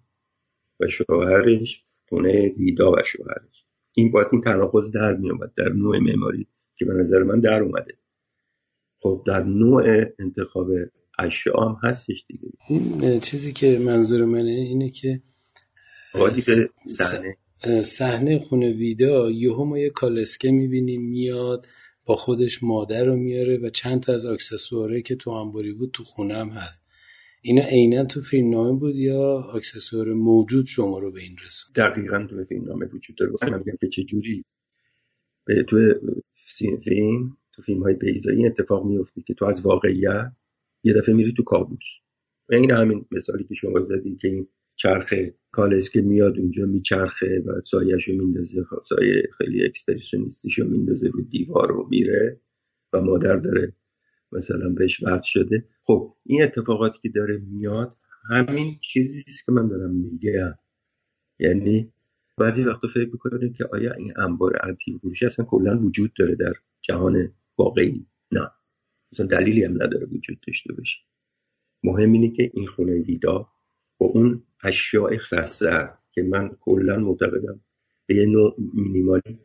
[0.81, 3.64] و شوهرش خونه ویدا و شوهرش.
[3.92, 6.46] این باید این تناقض در می اومد در نوع معماری
[6.77, 7.94] که به نظر من در اومده.
[8.98, 10.70] خب در نوع انتخاب
[11.18, 12.48] اشیاء هم هستش دیگه.
[12.68, 15.22] این چیزی که منظور منه اینه که
[16.14, 17.37] آقا دیگه صحنه.
[17.85, 21.66] صحنه خونه ویدا یهو ما یه کالسکه می‌بینیم میاد
[22.05, 26.05] با خودش مادر رو میاره و چند تا از اکسسواره که تو انباری بود تو
[26.05, 26.83] خونه هست.
[27.42, 32.27] اینا عینا تو فیلم نامه بود یا اکسسوار موجود شما رو به این رسون دقیقا
[32.31, 33.33] تو فیلم نامه وجود داره.
[33.59, 34.44] میگم که چجوری
[35.44, 35.94] به تو
[36.85, 40.33] فیلم تو فیلم های بیزایی اتفاق میفته که تو از واقعیت
[40.85, 41.85] یه دفعه میری تو کابوس.
[42.51, 45.14] این همین مثالی که شما زدی که این چرخ
[45.50, 48.64] کالس که میاد اونجا میچرخه و سایش رو میندازه.
[48.64, 52.40] خب سایه خیلی اکسپرسیونیستیش رو میندازه رو دیوار رو میره
[52.92, 53.72] و مادر داره
[54.32, 55.64] مثلا بهش وقت شده.
[55.85, 57.96] خب این اتفاقاتی که داره میاد
[58.30, 60.54] همین چیزی که من دارم میگم.
[61.38, 61.92] یعنی
[62.38, 66.52] بعضی وقتا فکر می‌کنه که آیا این انبار عتیق فروشی اصلا کلا وجود داره در
[66.80, 68.50] جهان واقعی؟ نه.
[69.12, 70.98] مثلا دلیلی هم نداره وجود داشته باشه.
[71.85, 73.48] مهم اینه که این خونه ویدا
[74.02, 77.60] با اون اشیاء خاصه که من کلا معتقدم.
[78.06, 79.38] به یه نوع مینیمالی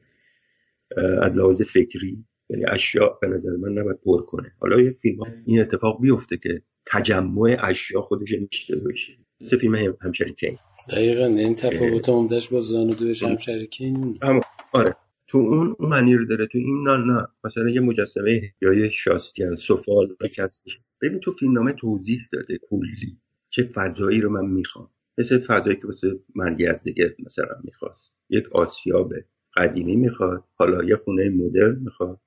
[1.22, 4.52] از لحاظ فکری یعنی اشیاء به نظر من نباید پر کنه.
[4.60, 9.76] حالا یه فیلم ها این اتفاق بیفته که تجمع اشیاء خودش نشته باشه مثل فیلم
[9.76, 10.58] هم- همشری کین.
[10.90, 14.42] دقیقا این تفاوت عمدهش با زانو دوش هم شریکه این اما
[14.74, 14.96] آره.
[15.28, 15.76] تو اون
[16.14, 17.28] رو داره تو این نه نه.
[17.44, 23.18] مثلا یه مجسمه یا یه شاستیان سفال هستش ببین تو فیلمنامه توضیح داده کلی.
[23.50, 24.90] چه فضایی رو من می‌خوام.
[25.18, 28.12] مثل فضایی که واسه مرگ از دیگه مثلا می‌خواست.
[28.30, 29.14] یک آسیاب
[29.56, 32.20] قدیمی می‌خواد حالا یه خونه مدرن می‌خواد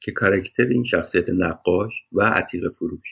[0.00, 3.08] که کارکتر این شخصیت نقاش و عتیق فروش.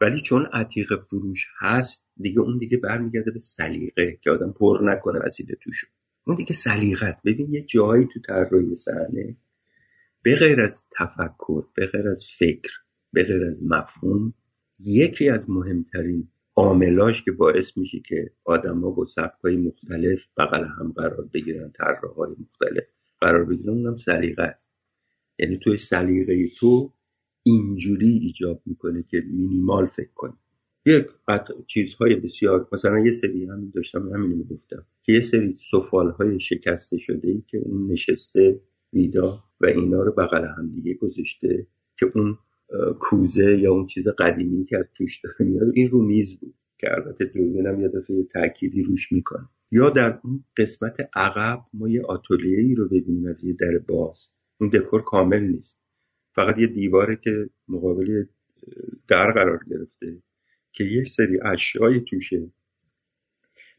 [0.00, 5.18] ولی چون عتیق فروش هست دیگه اون دیگه برمیگرده به سلیقه که آدم پر نکنه
[5.18, 5.86] وسیله توشو
[6.26, 7.22] اون دیگه سلیقه است.
[7.24, 9.36] ببین یه جایی تو طراحی صحنه
[10.22, 12.72] به غیر از تفکر به غیر از فکر
[13.12, 14.34] به غیر از مفهوم
[14.78, 21.28] یکی از مهمترین عاملاش که باعث میشه که آدما با سبکای مختلف بغل هم قرار
[21.34, 22.84] بگیرن طراحهای مختلف
[23.20, 24.68] قرار بگیرن اونم سلیقه است.
[25.38, 26.92] یعنی توی سلیقه تو
[27.42, 30.32] اینجوری ایجاب می‌کنه که مینیمال فکر کنی.
[30.86, 31.06] یک
[31.66, 36.98] چیزهای بسیار مثلا یه سری هم داشتم همینو می‌گفتم که یه سری سفال های شکسته
[36.98, 38.60] شده ای که اون نشسته
[38.92, 41.66] ویدا و اینا رو بغل هم دیگه گذاشته
[41.98, 42.38] که اون
[43.00, 46.86] کوزه یا اون چیز قدیمی که از توش داره میاد این رو میز بود که
[46.92, 49.48] البته دوربینم یه دفعه تأکیدی روش می‌کنه.
[49.70, 54.28] یا در اون قسمت عقب ما یه آتلیه ای رو ببینیم از یه در باز.
[54.60, 55.80] اون دکور کامل نیست.
[56.34, 58.24] فقط یه دیواره که مقابل
[59.08, 60.22] در قرار گرفته
[60.72, 62.50] که یه سری اشیای توشه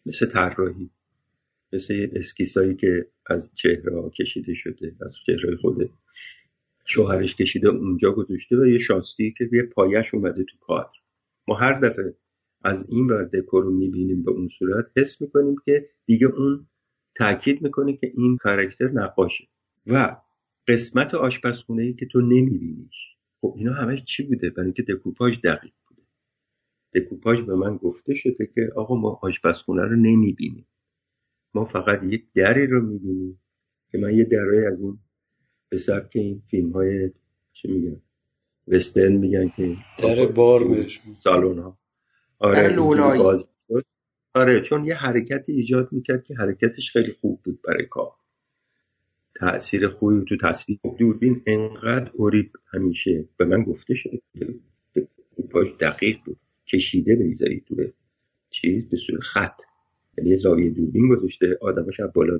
[0.05, 0.89] مثل طراحی
[1.73, 5.89] مثل اسکیسایی که از چهره کشیده شده از چهره خود
[6.85, 10.91] شوهرش کشیده اونجا گذاشته و یه شاستی که یه پایش اومده تو کار.
[11.47, 12.15] ما هر دفعه
[12.63, 16.67] از این ور دکور رو می‌بینیم به اون صورت حس می‌کنیم که دیگه اون
[17.15, 19.47] تاکید می‌کنه که این کارکتر نقاشه.
[19.87, 20.17] و
[20.67, 23.15] قسمت آشپزخونه ای که تو نمیبینیش.
[23.41, 26.01] خب اینا همش چی بوده؟ برای اینکه دکوپاژ دقیق بوده.
[26.95, 30.67] دکوپاژ به من گفته شده که آقا ما آشپزخونه رو نمی‌بینیم.
[31.53, 33.41] ما فقط یک دری رو می‌بینیم
[33.91, 34.99] که من یه درای از این
[35.69, 37.11] به سبک این فیلم های
[37.53, 38.01] چه میگن؟
[38.67, 41.77] وسترن میگن که در بار بهش سالن ها
[42.39, 43.45] آره باز
[44.33, 48.11] آره چون یه حرکتی ایجاد می‌کرد که حرکتش خیلی خوب بود برای کار.
[49.35, 54.21] تاثیر خوبی تو تصویر دوربین انقدر اوریب همیشه به من گفته شده.
[55.51, 56.37] پاش دقیق بود.
[56.67, 57.75] کشیده بریزایی تو
[58.49, 59.61] چیز به صورت خط.
[60.17, 62.39] یعنی یه زاویه دوربین گذاشته آدمش از بالا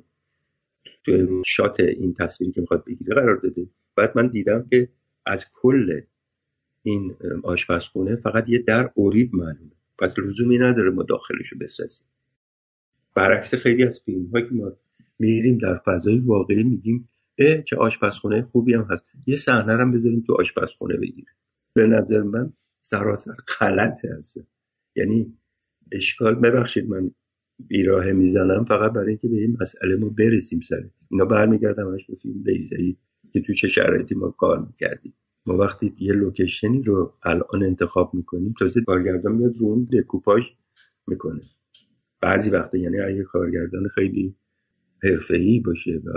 [1.06, 3.68] تو شات این تصویری که می‌خواد بگیره قرار داده.
[3.96, 4.89] بعد من دیدم که
[5.26, 6.02] از کل
[6.84, 9.72] این آشپزخونه فقط یه در اوریب معلومه.
[10.00, 12.08] پس لزومی نداره ما داخلشو بسازیم.
[13.15, 14.72] برعکس خیلی از فیلم هایی که ما
[15.20, 19.12] میریم در فضای واقعی میگیم اه چه آشپزخونه خوبی هم هست.
[19.28, 21.32] یه صحنه هم بذاریم تو آشپزخونه بگیره.
[21.74, 24.39] به نظر من سراسر غلطه هست.
[24.96, 25.34] یعنی
[25.91, 27.12] اشکال ببخشید من
[27.60, 30.84] بیراه می‌زنم فقط برای اینکه به این مسئله ما برسیم سر.
[31.12, 32.98] اینا برمیگردم همش به فیلم بیضایی
[33.34, 35.13] که تو چه شرایطی ما کار می‌کردیم.
[35.46, 40.44] ما وقتی یه location ی رو الان انتخاب می‌کنیم تازه کارگردان میاد رو اون دکوپاژ
[41.08, 41.41] می‌کنه.
[42.22, 44.36] بعضی وقتا یعنی اگه کارگردان خیلی
[45.04, 46.12] حرفه‌ای باشه و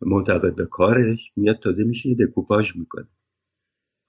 [0.00, 3.08] معتقد به کارش میاد تازه میشه دکوپاژ می‌کنه.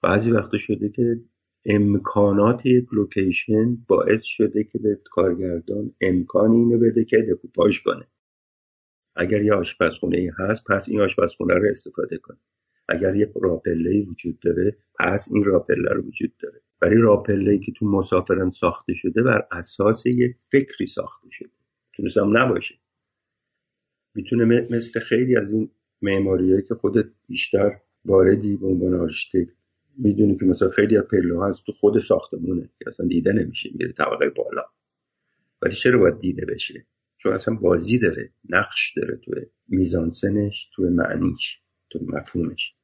[0.02, 1.20] بعضی وقتا شده که
[1.64, 8.06] امکانات یک location باعث شده که به کارگردان امکان اینو بده که دکوپاژ کنه.
[9.16, 12.38] اگر یه آشپزخونه ای هست پس این آشپزخونه رو استفاده کنه.
[12.88, 16.60] اگر یه راه‌پله وجود داره پس این راه‌پله رو وجود داره.
[16.80, 21.50] برای راه‌پله که تو مسافران ساخته شده بر اساس یک فکری ساخته شده.
[21.92, 22.74] تونست هم نباشه.
[24.14, 25.70] می‌تونه مثل خیلی از این
[26.02, 29.61] معماریایی که خودت بیشتر واردی به عنوان آرشیتکت
[29.98, 33.92] می‌دونی که مثلا خیلی از پله هست تو خود ساختمونه که اصلا دیده نمیشه میره
[33.92, 34.64] طبقه بالا.
[35.62, 36.86] ولی چرا باید دیده بشه؟
[37.18, 39.32] چون اصلا بازی داره نقش داره تو
[39.68, 42.74] میزانسنش تو معنیش تو مفهومش.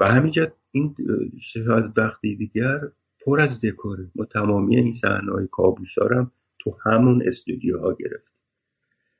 [0.00, 0.94] و همینجا این
[1.40, 2.80] شاید وقتی دیگر
[3.24, 8.32] پر از دکوره ما تمامی این صحنه های کابوس هم تو همون استودیوها گرفت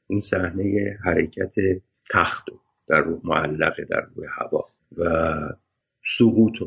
[0.06, 1.54] اون صحنه حرکت
[2.10, 2.44] تخت
[2.86, 5.04] در رو معلقه در روی هوا و
[6.04, 6.62] سقوط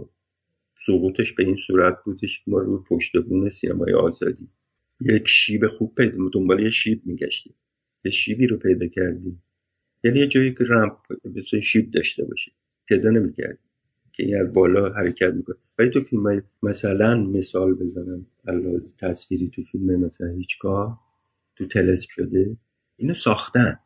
[0.85, 4.47] سقوطش به این صورت بودش ما روی پشت بون سینمای آزادی.
[5.01, 7.53] یک شیب خوب پیدا دنبال یه شیب میگشتیم.
[8.05, 9.43] یه شیبی رو پیدا کردیم.
[10.03, 10.97] یعنی یه جایی که رمپ
[11.35, 12.51] بسیار شیب داشته باشه.
[12.87, 13.57] پیدا نمی‌کردیم.
[14.13, 15.55] که این از بالا حرکت می‌کنه.
[15.79, 18.25] ولی تو فیلم مثلا مثال بزنم.
[18.47, 21.01] علاوه تصویری تو فیلم مثلا هیچگاه
[21.55, 22.57] تو تلسک شده
[22.97, 23.79] اینو ساختن.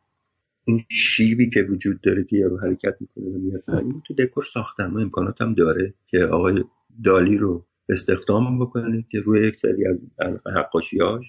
[0.64, 3.64] این شیبی که وجود داره که یارو حرکت می‌کنه و میاد
[4.06, 4.90] تو دکور ساختن.
[4.90, 6.64] و امکانات هم داره که آقای
[7.04, 10.08] دالی رو استخدام بکنه که روی یک سری از
[10.56, 11.26] حقاشیاش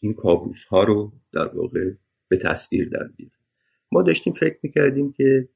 [0.00, 1.90] این کابوس ها رو در واقع
[2.28, 3.32] به تصویر در بیاره.
[3.92, 5.48] ما داشتیم فکر می‌کردیم که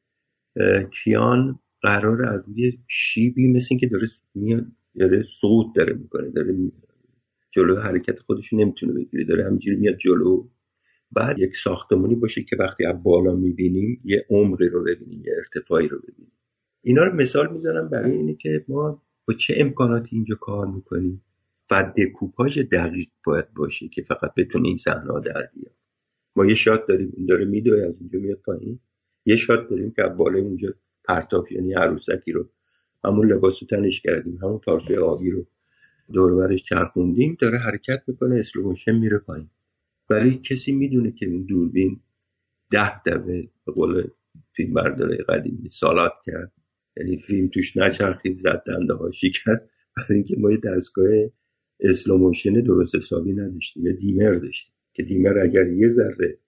[0.91, 4.67] کیان قرار از یه شیبی مثل که داره میاد
[4.99, 6.55] داره صعود داره می‌کنه داره
[7.51, 10.49] جلو حرکت خودش نمی‌تونه بگیره داره همینجوری میاد جلو.
[11.13, 15.89] بعد یک ساختمونی باشه که وقتی از بالا می‌بینیم یه عمقی رو ببینیم یه ارتفاعی
[15.89, 16.33] رو ببینیم.
[16.83, 21.25] اینا رو مثال می‌زنم برای اینه که ما با چه امکاناتی اینجا کار می‌کنیم
[21.71, 25.75] و دکوپاژ دقیق باید باشه که فقط بتونه این صحنه در بیاد
[26.37, 28.81] ما یه shot داریم این داره میدوه از اینجا میاد پایین.
[29.27, 32.49] یه shot داریم که بالا اونجا پرتاب یعنی عروسکی رو
[33.05, 35.47] همون لباس تنش کردیم همون پارچه آبی رو
[36.13, 39.51] دورورش چرخوندیم داره حرکت می‌کنه slow motion میره پایین.
[40.11, 42.01] ولی کسی می‌دونه که این دوربین
[42.71, 44.09] ده دفعه به قول
[44.57, 46.53] فیلم برداره قدیمی سالاد کرد.
[46.99, 49.71] یعنی فیلم توش نچرخید زد دنده ها شکست.
[49.97, 51.09] برای اینکه ما یه دستگاه
[51.81, 56.39] slow motion درست حسابی نداشتیم یه dimmer داشتیم که dimmer اگر یه ذره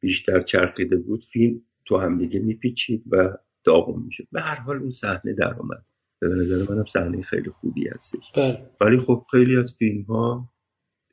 [0.00, 4.26] بیشتر چرخیده بود فیلم تو هم دیگه میپیچید و داغون می‌شد.
[4.32, 5.84] به هر حال اون صحنه در اومد.
[6.20, 8.32] به نظر منم صحنه خیلی خوبی هستش.
[8.36, 8.70] بله.
[8.80, 10.48] ولی خب خیلی از فیلم ها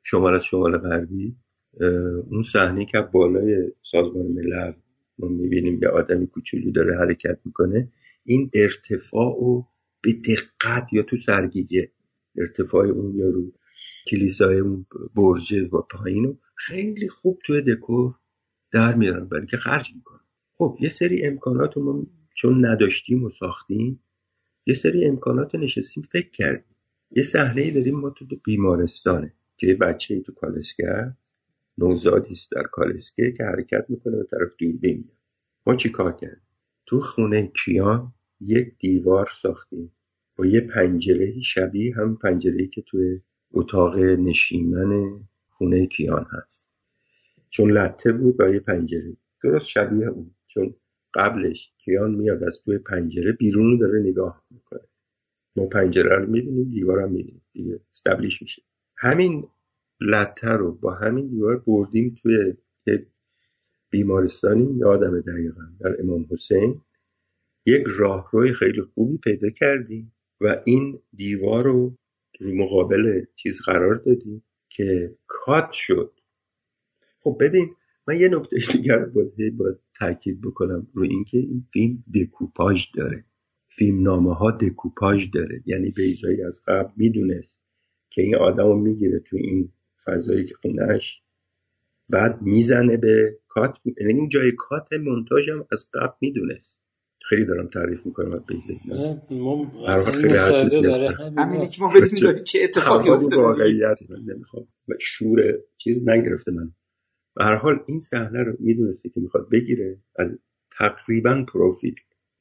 [0.02, 1.36] شمال از شمال غربی
[2.30, 4.72] اون صحنه که بالای سازمان ملل
[5.18, 7.88] ما می‌بینیم یه آدمی کوچولو داره حرکت می‌کنه
[8.24, 9.62] این ارتفاع و
[10.02, 11.90] به دقت یا تو سرگیجه
[12.38, 13.52] ارتفاع اون یا رو
[14.06, 18.14] کلیسای اون برجه و پایین خیلی خوب توی دکور
[18.72, 20.20] در میارن برای که خرج می‌کنن.
[20.54, 24.00] خب یه سری امکانات رو ما چون نداشتیم و ساختیم
[24.66, 26.76] یه سری امکانات نشستیم فکر کردیم.
[27.10, 31.14] یه صحنه داریم ما تو بیمارستانه که یه بچه ای تو کالسکه
[31.78, 35.10] نوزادی است در کالسکه که حرکت می‌کنه به طرف دوربین
[35.66, 36.43] ما چی کار کردیم؟
[36.86, 39.92] تو خونه کیان یک دیوار ساختیم.
[40.36, 43.20] با یه پنجره شبیه هم پنجره که توی
[43.52, 46.68] اتاق نشیمن خونه کیان هست.
[47.50, 49.16] چون لطه بود با یه پنجره.
[49.42, 50.30] درست شبیه اون.
[50.46, 50.74] چون
[51.14, 54.80] قبلش کیان میاد از توی پنجره بیرون داره نگاه می‌کنه.
[55.56, 57.42] ما پنجره رو می‌بینیم دیوار هم می‌بینیم.
[57.52, 58.62] دیگه استبلیش میشه.
[58.96, 59.48] همین
[60.00, 62.54] لطه رو با همین دیوار بردیم توی
[62.86, 63.06] یه
[63.94, 66.80] بیمارستانی یادم دقیقا در امام حسین.
[67.66, 71.96] یک راهروی خیلی خوبی پیدا کردیم و این دیوار رو
[72.40, 76.12] رو مقابل چیز قرار دادیم که کات شد.
[77.20, 77.70] خب ببین
[78.08, 83.24] من یه نکته دیگر باید باید تاکید بکنم رو اینکه این فیلم دکوپاژ داره.
[83.68, 85.62] فیلم نامه ها دکوپاژ داره.
[85.66, 87.58] یعنی بیزایی از قبل می‌دونست
[88.10, 89.72] که این آدم رو می‌گیره تو این
[90.04, 91.23] فضایی که خونهش
[92.08, 93.78] بعد می‌زنه به کات.
[94.00, 96.80] یعنی این جای کات منتاج هم از قبل می‌دونست.
[97.28, 100.36] خیلی دارم تعریف می‌کنم خیلی
[101.38, 103.36] همینی که ما بدونیم چه اتفاقی افتاده.
[103.36, 103.98] واقعیت.
[104.10, 104.66] من نمی‌خوام.
[105.00, 105.42] شور
[105.76, 106.72] چیز نگرفته من.
[107.36, 110.38] به هر حال این صحنه رو می‌دونسته که می‌خواد بگیره از
[110.78, 111.94] تقریبا پروفیل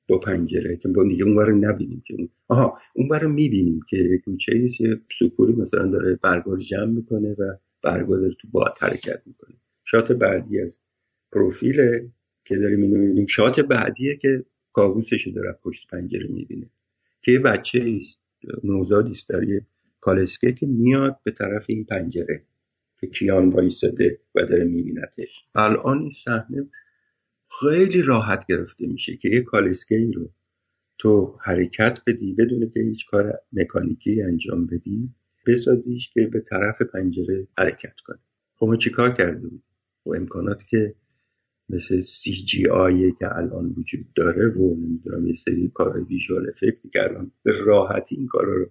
[0.10, 4.58] با پنجره که با دیگه اونور رو نبینیم که آها اونور رو می‌بینیم که کوچه
[4.58, 9.56] یه سپوری مثلا داره برگا رو جمع می‌کنه و برگا داره تو باد حرکت می‌کنه.
[9.86, 10.80] shot بعدی از
[11.32, 11.76] پروفیل
[12.46, 13.28] که داریم می‌بینیم.
[13.28, 16.70] shot بعدیه که کابوسش داره پشت پنجره می‌بینه.
[17.22, 18.00] که یه بچه
[18.64, 19.66] نوزادی است در یه
[20.02, 22.44] کالسکه که میاد به طرف این پنجره
[23.00, 25.46] که کیان وایساده و داره میبینتش.
[25.56, 26.70] الان این صحنه
[27.60, 30.30] خیلی راحت گرفته میشه که یه کالسکه ای رو
[30.98, 35.10] تو حرکت بدی بدون که هیچ کار مکانیکی انجام بدی
[35.46, 38.20] بسازیش که به طرف پنجره حرکت کنه.
[38.56, 39.64] خب ما چیکار کرده بود
[40.06, 40.96] و خب امکاناتی که
[41.70, 46.90] مثل سی جی آیی که الان وجود داره و نمی‌دونم یه سری کار ویژوال افکتی
[46.94, 47.10] که
[47.44, 48.70] به راحتی این کارا رو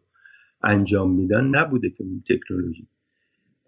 [0.62, 2.88] انجام میدن نبوده که اون تکنولوژی.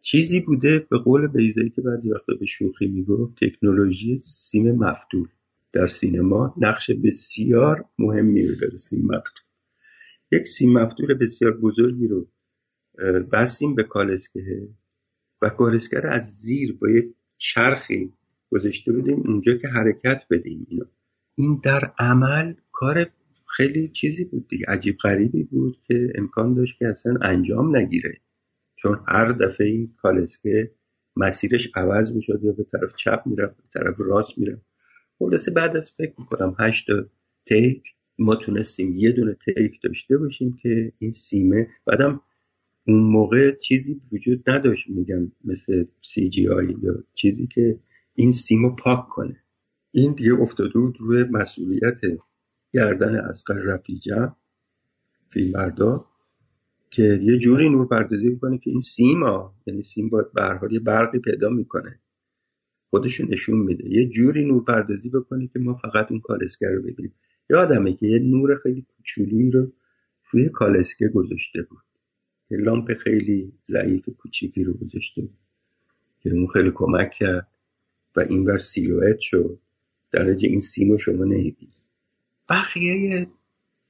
[0.03, 5.29] چیزی بوده به قول بیزایی که بعضی وقتا به شوخی می‌گفت تکنولوژی سیم مفتول.
[5.73, 9.45] در سینما نقش بسیار مهمی رو داره سیم مفتول.
[10.33, 12.29] یک سیم مفتول بسیار بزرگی رو
[13.33, 14.69] بستیم به کالسکه
[15.43, 17.05] و کالسکه رو از زیر با یک
[17.39, 18.13] چرخی
[18.51, 20.85] گذاشته بودیم اونجا که حرکت بدیم اینو.
[21.35, 23.07] این در عمل کار
[23.57, 28.21] خیلی چیزی بود دیگه عجیب غریبی بود که امکان داشت که اصلا انجام نگیره.
[28.77, 30.71] چون هر دفعه این کالسکه
[31.17, 34.67] مسیرش عوض می‌شد یا به طرف چپ می‌رفت به طرف راست می‌رفت.
[35.19, 36.87] خلاصه بعد از فکر می‌کنم هشت
[37.47, 37.83] تیک
[38.19, 42.21] ما تونستیم یه دونه تیک داشته باشیم که این سیمه بعدم
[42.87, 47.79] اون موقع چیزی وجود نداشت میگم مثل سی جی آی یا چیزی که
[48.15, 49.37] این سیمو پاک کنه.
[49.91, 52.01] این دیگه افتاده بود روی مسئولیت
[52.73, 54.33] گردن اسقر رفیجه
[55.29, 56.05] فیلمبردار
[56.91, 60.27] که یه جوری نور پردازی می‌کنه که این سیما یعنی سیم باید
[60.71, 62.01] یه برقی پیدا می‌کنه.
[62.91, 63.91] خودشون نشون میده.
[63.91, 67.15] یه جوری نور پردازی بکنه که ما فقط اون کالسکه رو ببینیم.
[67.51, 69.73] یادمه که یه نور خیلی کوچولویی رو
[70.31, 71.94] توی کالسکه گذاشته بود.
[72.57, 75.29] لامپ خیلی ضعیف کوچیکی رو گذاشته
[76.21, 77.49] که اون خیلی کمک کرد
[78.17, 79.59] و اینور سیلویت شد.
[80.13, 81.75] در این سیم رو شما نمی‌بینید
[82.49, 83.29] بقیه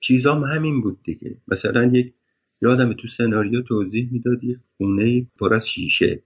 [0.00, 1.36] چیزام همین بود دیگه.
[1.48, 2.14] مثلا یک
[2.62, 6.22] یادم تو سناریو توضیح می‌داد یک خونه پر از شیشه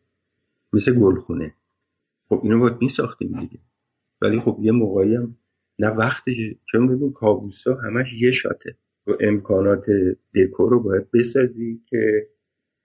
[0.72, 1.54] مثل گلخونه.
[2.28, 3.58] خب اینو باید میساختیم دیگه.
[4.22, 5.36] ولی خب یه موقعی هم
[5.78, 8.76] نه وقتشه چون ببین کابوسا همش یه شاته.
[9.20, 9.86] امکانات
[10.34, 12.26] دکور رو باید بسازی که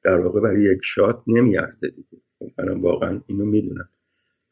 [0.04, 2.24] در واقع برای یک شات نمیارزه دیگه.
[2.40, 3.90] خب منم واقعا اینو می‌دونم.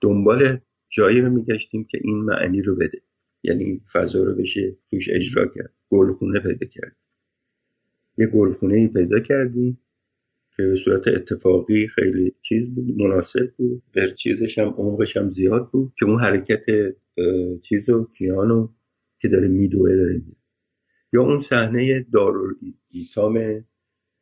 [0.02, 0.58] دنبال
[0.90, 3.02] جایی رو میگشتیم که این معنی رو بده.
[3.44, 5.74] یعنی فضا رو بشه توش اجرا کرد.
[5.90, 6.96] گلخونه پیدا کرد.
[8.18, 9.80] یه گلخونه ای پیدا کردیم
[10.58, 13.84] که به صورت اتفاقی خیلی چیز بود مناسب بود.
[13.96, 16.66] بر چیزش هم عمقش هم زیاد بود که اون حرکت
[17.62, 18.68] چیز و کیانو
[19.20, 20.41] که داره میدوه داره میره
[21.14, 22.56] یا اون صحنه دارو
[22.90, 23.66] ایتام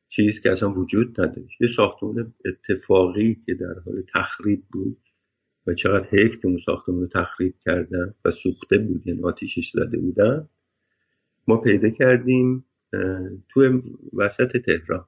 [0.09, 1.61] چیز که اصلا وجود نداشت.
[1.61, 4.97] یه ساختمون اتفاقی که در حال تخریب بود
[5.67, 9.97] و چقدر حیف که اون ساختمون رو تخریب کردن و سوخته بود یعنی آتیشش زده
[9.97, 10.49] بودن
[11.47, 12.65] ما پیدا کردیم
[13.49, 13.81] تو
[14.13, 15.05] وسط تهران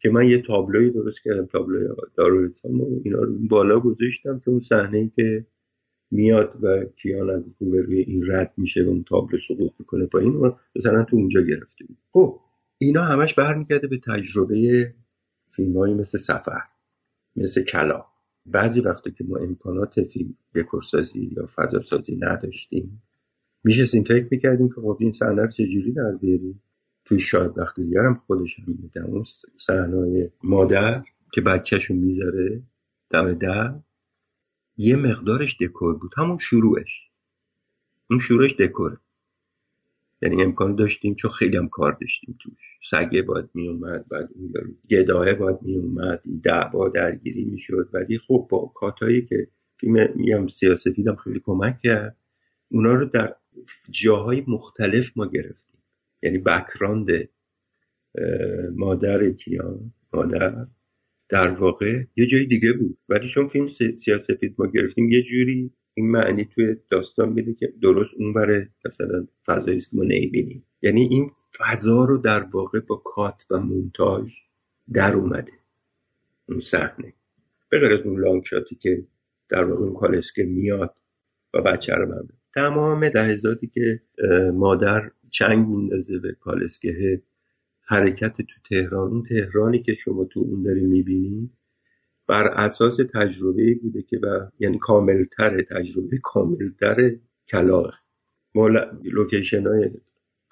[0.00, 4.60] که من یه تابلوی درست کردم تابلوی داروریتام و اینا رو بالا گذاشتم که اون
[4.60, 5.46] صحنه که
[6.12, 10.32] میاد و کیان از روی این رد میشه و اون تابلو سقوط می‌کنه پایین.
[10.32, 11.98] و مثلا تو اونجا گرفته بود.
[12.12, 12.40] خب
[12.78, 14.94] اینا همش برمیگرده به تجربه
[15.50, 16.62] فیلم مثل سفر
[17.36, 18.04] مثل کلا.
[18.46, 23.02] بعضی وقتی که ما امکانات فیلم دکورسازی یا فضاسازی نداشتیم
[23.64, 26.62] میشستیم فکر می‌کردیم که خب این صحنه رو چجوری در بیاریم؟
[27.04, 29.24] توی شاید وقتی دیگرم خودش هم میدم اون
[29.58, 31.02] صحنه مادر
[31.32, 32.62] که بچهشو می‌ذاره
[33.10, 33.74] دم در.
[34.76, 36.12] یه مقدارش دکور بود.
[36.16, 37.08] همون شروعش.
[38.10, 38.96] اون شروعش دکوره.
[40.22, 42.78] یعنی امکان داشتیم چون خیلی هم کار داشتیم توش.
[42.90, 47.88] سگه باید میومد بعد اون گدایه باید میومد دعوا درگیری می‌شد.
[47.92, 52.16] ولی خب با کاتایی که فیلم میگم سیاسفیدم خیلی کمک کرد.
[52.68, 53.36] اونا رو در
[53.90, 55.80] جاهای مختلف ما گرفتیم.
[56.22, 57.08] یعنی بکراند
[58.76, 60.66] مادر کیان مادر
[61.32, 62.98] در واقع یه جای دیگه بود.
[63.08, 68.10] ولی چون فیلم سیاسفید ما گرفتیم یه جوری این معنی توی داستان میده که درست
[68.18, 70.64] اون بره مثلا فضایی که ما نمی‌بینیم.
[70.82, 74.32] یعنی این فضا رو در واقع با کات و مونتاژ
[74.92, 75.52] در اومده.
[76.48, 77.12] اون صحنه.
[77.70, 79.04] به غیر از اون لانگ شاتی که
[79.48, 80.94] در واقع اون کالسکه میاد
[81.54, 84.00] و بچه رو من تمام لحظاتی که
[84.54, 87.22] مادر چنگ میندازه به کالسکه
[87.92, 89.10] حرکت تو تهران.
[89.10, 91.50] اون تهرانی که شما تو اون داری می‌بینی
[92.28, 97.16] بر اساس تجربه بوده که و یعنی کاملتر تجربه کاملتر
[97.48, 97.94] کلاق
[98.54, 98.68] ما
[99.04, 99.90] لوکیشن های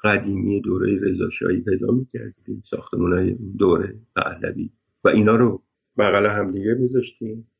[0.04, 4.70] قدیمی دوره رضاشاهی پیدا می‌کردیم ساختمون های دوره پهلوی
[5.04, 5.62] و اینا رو
[5.98, 7.50] بغل همدیگه میذاشتیم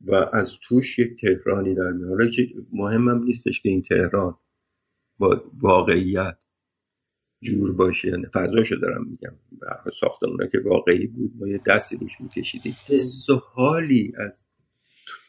[0.00, 4.36] و از توش یک تهرانی در میاره که مهمم نیستش که این تهران
[5.18, 6.41] با واقعیت
[7.42, 9.32] جور باشه یعنی فضاشو دارم میگم.
[10.00, 12.76] ساختمونه که واقعی بود ما یه دستی روش میکشیدیم.
[12.88, 14.46] حس و حالی از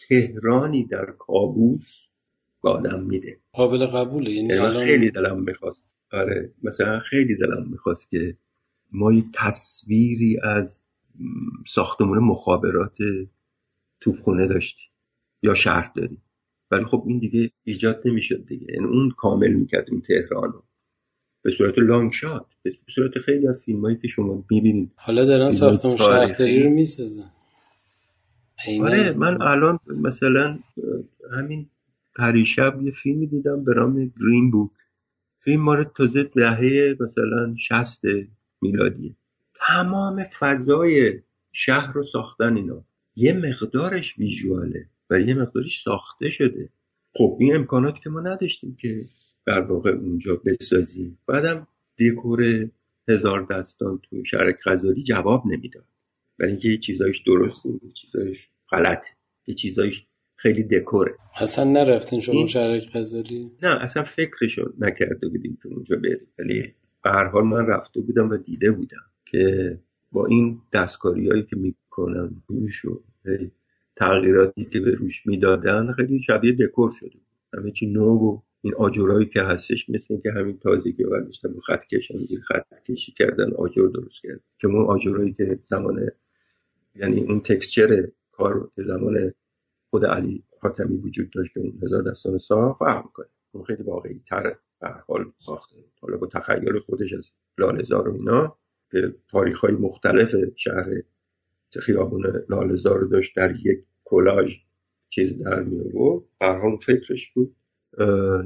[0.09, 2.07] تهرانی در کابوس
[2.63, 3.39] به آدم میده.
[3.53, 4.31] قابل قبوله.
[4.31, 4.85] یعنی, یعنی الان...
[4.85, 5.85] خیلی دلم می‌خواست.
[6.11, 8.37] آره مثلا خیلی دلم می‌خواست که
[8.91, 10.83] ما یه تصویری از
[11.67, 12.97] ساختمون مخابرات
[14.01, 14.89] توفخونه داشتیم
[15.43, 16.21] یا شهر داریم.
[16.71, 18.67] ولی خب این دیگه ایجاد نمی‌شد دیگه.
[18.73, 20.63] یعنی اون کامل می‌کرد این تهران رو.
[21.43, 24.91] به صورت لانگ شات به صورت خیلی از فیلم هایی که شما می‌بینید.
[24.95, 27.31] حالا دارن ساختمون شهرداری رو می‌سازن.
[28.81, 30.59] آره من الان مثلا
[31.37, 31.65] همین
[32.15, 34.71] پریشب یه فیلمی دیدم به نام گرین بوک.
[35.39, 38.01] فیلم ماره تازه دهه مثلا شست
[38.61, 39.15] میلادیه.
[39.67, 41.19] تمام فضای
[41.51, 42.83] شهر رو ساختن اینا.
[43.15, 46.69] یه مقدارش ویژواله و یه مقدارش ساخته شده.
[47.13, 49.05] خب این امکاناتی که ما نداشتیم که
[49.45, 51.17] در واقع اونجا بسازیم.
[51.27, 51.67] بعدم
[51.99, 52.69] دکور
[53.07, 55.85] هزار دستان تو شرک غزالی جواب نمی‌داد.
[56.39, 59.05] برای اینکه یه چیزایش درست یه چیزایش غلط
[59.47, 61.15] یه چیزایش خیلی دکوره.
[61.35, 62.47] اصلا نرفتین شما این...
[62.47, 66.27] شرک غزالی؟ نه اصلا فکرشو نکرده بودیم که اونجا بریم.
[66.39, 66.73] ولی
[67.03, 69.77] به هر حال من رفته بودم و دیده بودم که
[70.11, 73.01] با این دستکاری هایی که می‌کنن روش و
[73.95, 77.19] تغییراتی که به روش می‌دادن خیلی شبیه دکور شده
[77.53, 82.15] همه چی نو و این آجورایی که هستش مثل که همین تازگی برداشتن خط کشن
[82.47, 86.11] خط کشی کردن آجر درست کرد که اون آجورایی که زمان
[86.95, 89.33] یعنی اون تکسچر کار که زمان
[89.89, 94.21] خود علی خاتمی وجود داشت که اون هزار دستان سا فهم کنه اون خیلی واقعی
[94.29, 95.75] تر به حال ساخته.
[96.01, 98.57] حالا با تخیل خودش از لالزار و اینا
[98.89, 101.01] به تاریخ های مختلف شهر
[101.79, 104.57] خیابون لالزار رو داشت در یک کلاژ
[105.09, 106.23] چیز در می آورد
[106.81, 107.55] فکرش بود.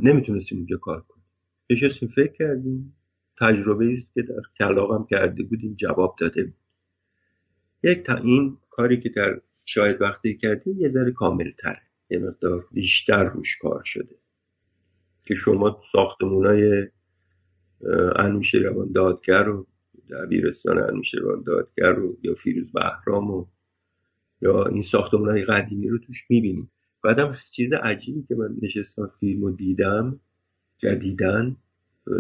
[0.01, 1.25] نمی‌تونستیم اونجا کار کنیم.
[1.69, 2.93] نشستیم فکر کردیم.
[3.39, 6.55] تجربه است که در کلاقم کرده بودیم جواب داده بود.
[7.83, 12.67] یک تا این کاری که در شاید وقتی کردیم یه ذره کامل تره یه مقدار
[12.71, 14.15] بیشتر روش کار شده.
[15.25, 16.87] که شما ساختمونای
[18.53, 19.67] روان دادگر و
[20.09, 23.45] دبیرستان روان دادگر و یا فیروز بهرام و
[24.41, 26.71] یا این ساختمون های قدیمی رو توش می‌بینیم.
[27.03, 30.19] بعدم چیز عجیبی که من نشستم فیلم رو دیدم
[30.77, 31.55] جدیدن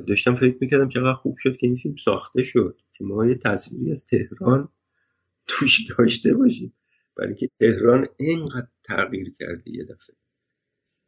[0.07, 3.91] داشتم فکر می‌کردم چقدر خوب شد که این فیلم ساخته شد که ما یه تصویری
[3.91, 4.69] از تهران
[5.47, 6.73] توش داشته باشیم.
[7.15, 10.15] برای که تهران اینقدر تغییر کرده یه دفعه.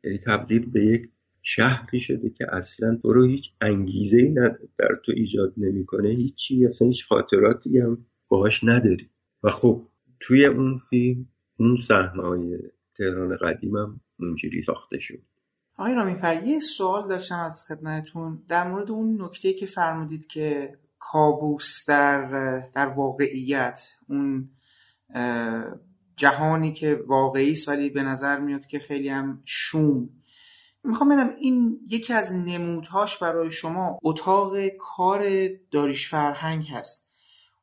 [0.03, 1.09] یعنی تبدیل به یک
[1.41, 4.34] شهری شده که اصلا تو رو هیچ انگیزه ای
[4.78, 6.09] در تو ایجاد نمی‌کنه.
[6.09, 9.09] هیچی اصلا هیچ خاطراتی هم باهاش نداری.
[9.43, 9.88] و خب
[10.20, 11.26] توی اون فیلم
[11.59, 12.22] اون صحنه
[13.00, 15.20] تهران قدیمم اونجوری ساخته شد.
[15.78, 18.43] آقای رامینفر یه سوال داشتم از خدمتتون.
[18.47, 22.30] در مورد اون نکته که فرمودید که کابوس در
[22.76, 24.50] در واقعیت اون
[26.16, 30.10] جهانی که واقعی است ولی به نظر میاد که خیلی هم شوم.
[30.84, 37.09] می‌خوام ببینم این یکی از نمودهاش برای شما اتاق کار داریش فرهنگ هست.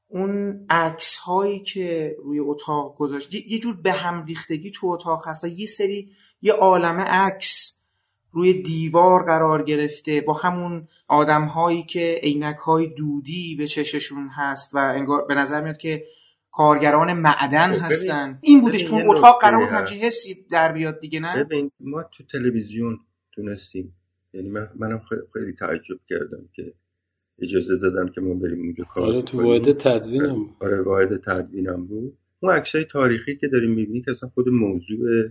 [0.09, 5.45] اون عکس هایی که روی اتاق گذاشت یه جور به هم ریختگی تو اتاق هست
[5.45, 6.11] و یه سری
[6.43, 7.77] یه عالمه عکس
[8.33, 14.75] روی دیوار قرار گرفته با همون آدم هایی که عینک های دودی به چششون هست
[14.75, 16.05] و انگار به نظر میاد که
[16.51, 18.39] کارگران معدن خب هستن.
[18.43, 22.25] این بودش تو اتاق قرار بود همچین حسی در بیاد دیگه نه؟ ببین ما تو
[22.33, 23.01] تلویزیون
[23.33, 23.93] تونستیم.
[24.35, 25.03] یعنی من منم
[25.33, 26.73] خیلی تعجب کردم که
[27.39, 32.19] اجازه دادن که ما بریم اونجا کار آره تو واحد تدوینم آره واحد تدوینم بود.
[32.41, 35.29] اون عکسای تاریخی که داریم می‌بینی که اصلا خود موضوع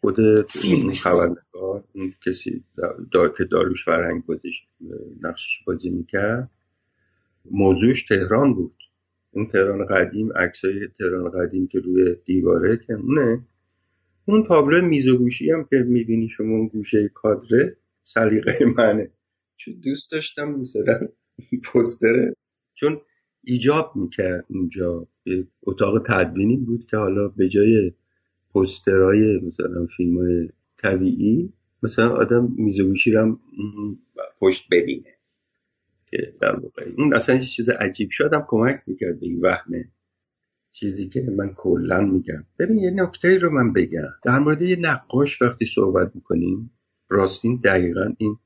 [0.00, 2.64] خود فیلم خبرنگار اون کسی
[3.12, 4.62] دار که داروش فرهنگ بازیش
[5.22, 6.50] نقشش بازی می‌کرد.
[7.50, 8.74] موضوعش تهران بود.
[9.30, 13.44] اون تهران قدیم عکسای تهران قدیم که روی دیواره که اونه.
[14.24, 19.10] اون تابلو میز و گوشی هم که می‌بینی شما اون گوشه کادره سلیقه منه.
[19.56, 21.08] چون دوست داشتم مثلا
[21.64, 22.34] پوستره
[22.74, 23.00] چون
[23.44, 25.06] ایجاب می‌کرد اونجا
[25.62, 27.92] اتاق تدوینی بود که حالا به جای
[28.52, 33.38] پوسترهای مثلا فیلم های طبیعی مثلا آدم میزگوشی رو
[34.40, 35.14] پشت ببینه.
[36.10, 38.10] که در واقع اون اصلا یه چیز عجیب.
[38.10, 39.88] شدم کمک می‌کرد به این وهمه
[40.72, 42.44] چیزی که من کلا میگم.
[42.58, 44.08] ببین یه نکته رو من بگم.
[44.24, 46.70] در مورد یه نقاش وقتی صحبت می‌کنیم
[47.08, 48.36] راستین دقیقا این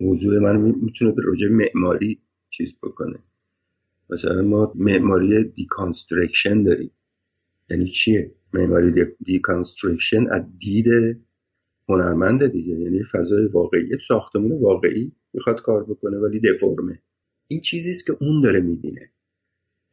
[0.00, 2.18] موضوع من می‌تونه به راجع معماری
[2.52, 3.18] چیز بکنه.
[4.10, 6.90] مثلا ما معماری deconstruction داریم.
[7.70, 10.86] یعنی چیه؟ معماری deconstruction از دید
[11.88, 12.78] هنرمند دیگه.
[12.78, 17.02] یعنی فضای واقعی ساختمون واقعی می‌خواد کار بکنه ولی دفرمه
[17.48, 19.10] این چیزی است که اون داره می‌بینه.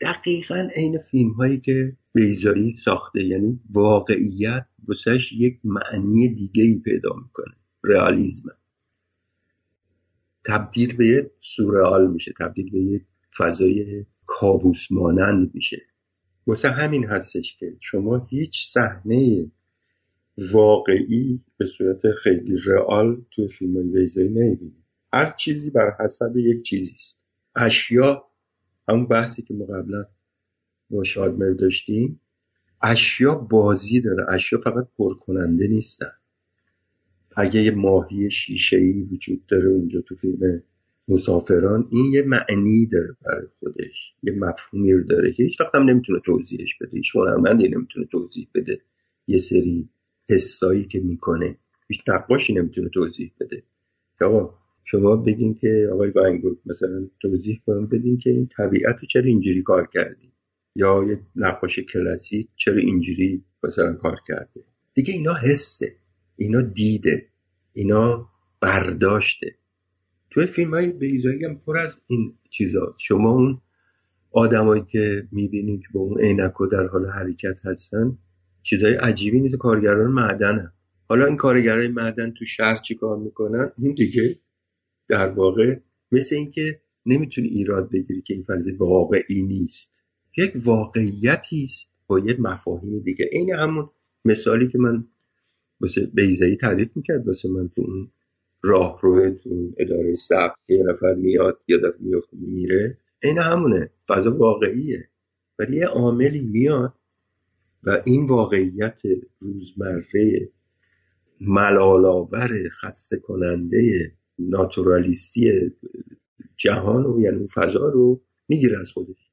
[0.01, 7.10] دقیقا عین فیلم هایی که بیضایی ساخته یعنی واقعیت واسه‌ش یک معنی دیگه ای پیدا
[7.24, 7.55] می‌کنه.
[7.84, 8.49] رئالیسم
[10.50, 13.02] تبدیل به یک سورئال میشه تبدیل به یک
[13.38, 15.82] فضای کابوس مانند میشه.
[16.47, 19.52] واسه همین هستش که شما هیچ صحنه
[20.52, 24.84] واقعی به صورت خیلی رئال توی فیلم های ویزایی نمی‌بینید.
[25.14, 27.20] هر چیزی بر حسب یک چیزی است.
[27.56, 28.24] اشیا
[28.89, 30.06] همون بحثی که ما قبلا
[30.89, 32.22] با شادمر داشتیم
[32.82, 34.26] اشیا بازی داره.
[34.30, 36.12] اشیا فقط پرکننده نیستن.
[37.40, 38.78] اگه یه ماهی شیشه
[39.12, 40.64] وجود داره اونجا تو فیلم
[41.08, 45.90] مسافران این یه معنی داره برای خودش یه مفهومی رو داره که هیچ وقت هم
[45.90, 48.82] نمی‌تونه توضیحش بده هیچ هنرمندی نمی‌تونه توضیح بده
[49.28, 49.90] یه سری
[50.30, 51.58] حسایی که می‌کنه.
[51.88, 53.64] هیچ نقاشی نمی‌تونه توضیح بده.
[54.22, 59.24] آقا شما بگین که آقای ونگوک مثلا توضیح کنم بدین که این طبیعت رو چرا
[59.24, 60.32] اینجوری کار کردی؟
[60.76, 64.64] یا یه نقاش کلاسیک چرا اینجوری مثلا کار کرده؟
[64.94, 65.96] دیگه اینا حسه.
[66.36, 67.29] اینا دیده.
[67.74, 68.30] اینا
[68.61, 69.55] برداشته.
[70.30, 72.95] توی فیلم های بیزایی هم پر از این چیزا.
[72.97, 73.61] شما اون
[74.32, 78.17] آدمایی که می‌بینید که با اون عینک در حال حرکت هستن
[78.63, 79.55] چیزای عجیبی نیست.
[79.55, 80.72] کارگران معدن
[81.09, 84.39] حالا این کارگرای معدن تو شهر چی کار می‌کنن؟ این دیگه
[85.07, 85.80] در واقع
[86.11, 90.01] مثل اینکه نمی‌تونی ایراد بگیری که این فضای واقعی نیست.
[90.38, 93.30] یک واقعیتی است با یه مفاهیم دیگه.
[93.32, 93.89] این همون
[94.26, 95.07] مثالی که من
[95.82, 98.12] واسه بیزایی تعریف می‌کرد واسه من تو اون
[98.64, 103.92] راه روی تو اداره ثبت که یه نفر میاد یا دفعه میفته میره این همونه.
[104.08, 105.10] فضا واقعیه.
[105.60, 106.94] ولی یه عاملی میاد
[107.84, 109.02] و این واقعیت
[109.40, 110.50] روزمره
[111.42, 115.72] ملالاور خسته کننده ناتورالیستی
[116.58, 119.30] جهان و یعنی فضا رو می‌گیره از خودش.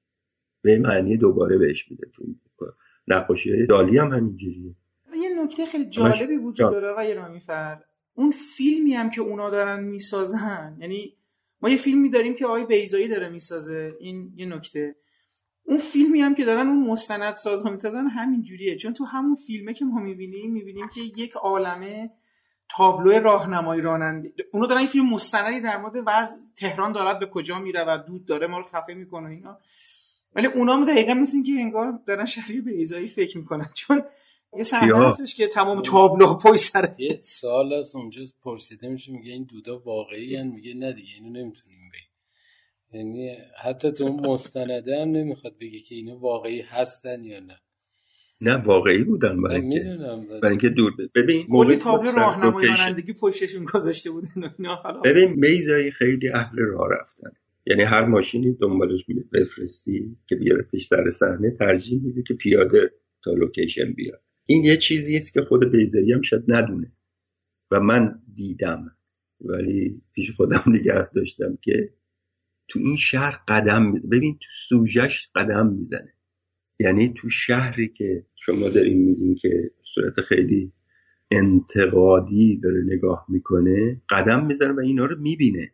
[0.63, 2.07] به معنی دوباره بهش میده.
[3.09, 4.65] نقاشی دالی هم همینجوریه.
[4.65, 4.75] یه
[5.47, 7.81] نکته خیلی جالبی وجود داره آقای رامیفر
[8.15, 11.17] اون فیلمی هم که اونا دارن می‌سازن یعنی
[11.61, 13.95] ما یه فیلمی داریم که آقای بیزایی داره می‌سازه.
[14.01, 14.97] این یه نکته.
[15.65, 18.77] اون فیلمی هم که دارن اون مستند ساز می‌سازن همین جوریه.
[18.77, 22.11] چون تو همون فیلمه که ما می‌بینیم می‌بینیم که یک عالمه
[22.77, 24.33] تابلو راهنمایی راننده.
[24.53, 28.27] اونو دارن این فیلم مستندی در مورد وضع تهران دارد به کجا میره و دود
[28.27, 29.59] داره ما رو خفه می‌کنه اینا.
[30.35, 33.67] ولی اونا دقیقا مثل که انگار دارن شبیه به ایزایی فکر می‌کنن.
[33.75, 34.03] چون
[34.57, 39.33] یه صحنه هستش که تمام تابلو پای سر یه سال از اونجا پرسیده میشه میگه
[39.33, 42.11] این دودا واقعی هن؟ میگه نه دیگه اینو نمی‌تونیم بگیم.
[42.93, 47.61] یعنی حتی تو مستنده هم نمی‌خواد بگه که اینو واقعی هستن یا نه.
[48.41, 49.97] نه واقعی بودن برای اینکه
[50.43, 54.55] برای اینکه دور ببین کلی تابلو راهنمایی رانندگی پشتشون گذاشته بودن
[55.05, 57.31] ببین میزایی خیلی اهل راه رفتن.
[57.67, 62.91] یعنی هر ماشینی دنبالش بفرستی که بیارتش سر صحنه ترجیح میده که پیاده
[63.25, 64.23] تا لوکیشن بیاد.
[64.47, 66.93] این یه چیزی است که خود بیزایی هم شاید ندونه.
[67.71, 68.97] و من دیدم
[69.41, 71.93] ولی پیش خودم نگه داشتم که
[72.69, 76.13] تو این شهر قدم ببین تو سوژش قدم می‌زنه.
[76.79, 80.73] یعنی تو شهری که شما دارین میگین که صورت خیلی
[81.31, 85.73] انتقادی داره نگاه می‌کنه قدم می‌زنه و اینا رو می‌بینه.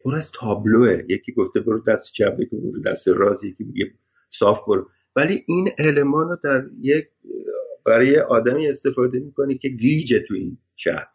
[0.00, 1.02] پر از تابلوه.
[1.08, 3.90] یکی گفته برو دست چپ یکی برو دست راست یکی میگه
[4.30, 4.90] صاف برو.
[5.16, 7.08] ولی این المان رو در یک
[7.88, 11.08] برای آدمی استفاده می‌کنه که گیجه تو این شهر.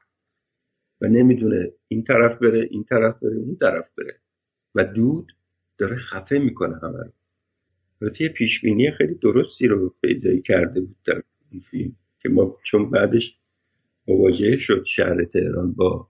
[1.01, 4.19] و نمی‌دونه این طرف بره این طرف بره اون طرف بره.
[4.75, 5.31] و دود
[5.77, 7.11] داره خفه می‌کنه همه رو.
[8.01, 11.21] البته یه پیشبینی خیلی درستی رو پیزایی کرده بود در
[11.51, 13.37] این فیلم که ما چون بعدش
[14.07, 16.09] مواجه شد شهر تهران با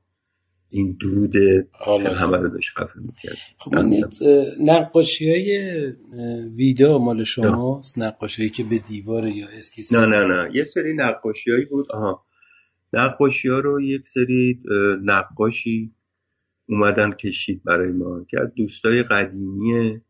[0.74, 1.36] این دود
[2.20, 3.38] همه رو داشت خفه می‌کرد.
[3.58, 3.76] خب
[4.60, 5.94] نقاشی های
[6.56, 10.56] ویدا مال شماست؟ نقاشی که به دیوار یا اسکیس نه نه نه.
[10.56, 11.92] یه سری نقاشی هایی بود.
[11.92, 12.26] آها.
[12.94, 14.60] نقاشی ها رو یک سری
[15.04, 15.92] نقاشی
[16.70, 18.26] اومدن کشید برای ما.
[18.30, 20.02] که از دوستای قدیمی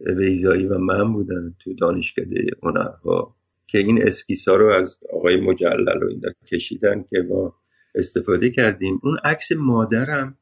[0.00, 3.36] ویزایی و من بودن تو دانشکده هنرها
[3.66, 7.54] که این اسکیس ها رو از آقای مجلل و اینا کشیدن که ما
[7.94, 9.00] استفاده کردیم.
[9.02, 10.38] اون عکس مادرم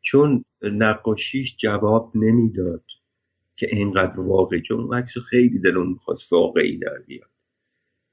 [0.00, 2.84] چون نقاشیش جواب نمی‌داد
[3.56, 7.30] که اینقدر واقعی چون اون عکس خیلی دلون می‌خواست واقعی در بیاد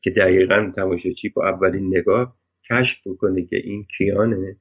[0.02, 2.36] که دقیقا تماشاچی با اولین نگاه
[2.70, 4.56] کشف بکنه که این کیانه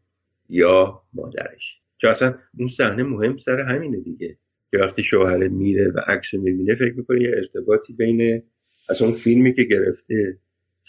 [0.48, 1.80] یا مادرش.
[1.98, 4.36] چون اصلا اون صحنه مهم سر همینه دیگه.
[4.70, 8.42] که وقتی شوهر میره و عکس می‌بینه فکر می‌کنه یه ارتباطی بین
[8.88, 10.38] از اون فیلمی که گرفته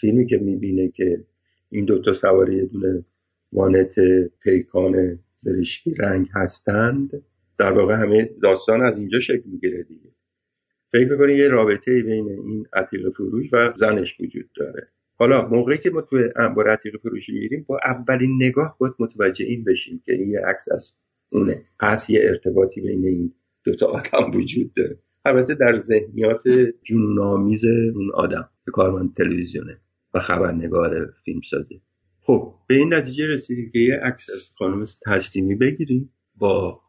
[0.00, 1.24] فیلمی که می‌بینه که
[1.70, 3.04] این دوتا سواره یه دونه
[3.52, 3.94] وانت
[4.42, 7.22] پیکان زرشکی رنگ هستند.
[7.58, 10.10] در واقع همه داستان از اینجا شکل می‌گیره دیگه.
[10.92, 14.88] فکر می‌کنی یه رابطه بین این عتیق فروش و زنش وجود داره.
[15.14, 19.64] حالا موقعی که ما توی انبار عتیق فروشی میریم با اولین نگاه باید متوجه این
[19.64, 20.92] بشیم که این یه عکس از
[21.32, 21.64] اونه.
[21.80, 23.34] پس یه ارتباطی بین این
[23.64, 24.98] دوتا آدم وجود داره.
[25.24, 26.42] البته در ذهنیات
[26.82, 29.78] جنونآمیز اون آدم که کارمند تلویزیونه
[30.14, 31.74] و خبرنگار فیلم سازه
[32.22, 36.80] خب به این نتیجه رسیدیم که یه عکس از خانم تسلیمی بگیریم با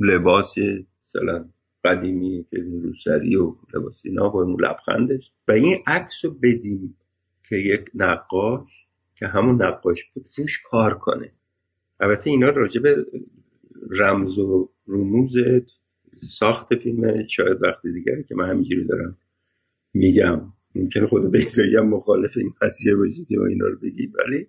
[0.00, 0.54] لباس
[1.00, 1.44] مثلا
[1.84, 5.30] قدیمی که روسری و لباس اینا با اون لبخندش.
[5.48, 6.96] و این عکس رو بدیم
[7.48, 8.86] که یک نقاش
[9.16, 11.32] که همون نقاش بود روش کار کنه.
[12.00, 13.06] البته اینا راجع به
[13.90, 15.34] رمز و رموز
[16.22, 19.18] ساخت فیلم شاید وقتی دیگره که من همینجوری دارم
[19.94, 20.52] میگم.
[20.74, 24.46] ممکنه خود بیزایی هم مخالف این قضیه باشه که ما اینا رو بگیم ولی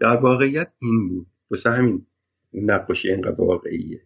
[0.00, 1.26] در واقعیت این بود.
[1.50, 2.06] واسه همین
[2.50, 4.02] اون نقاشی اینقدر واقعیه.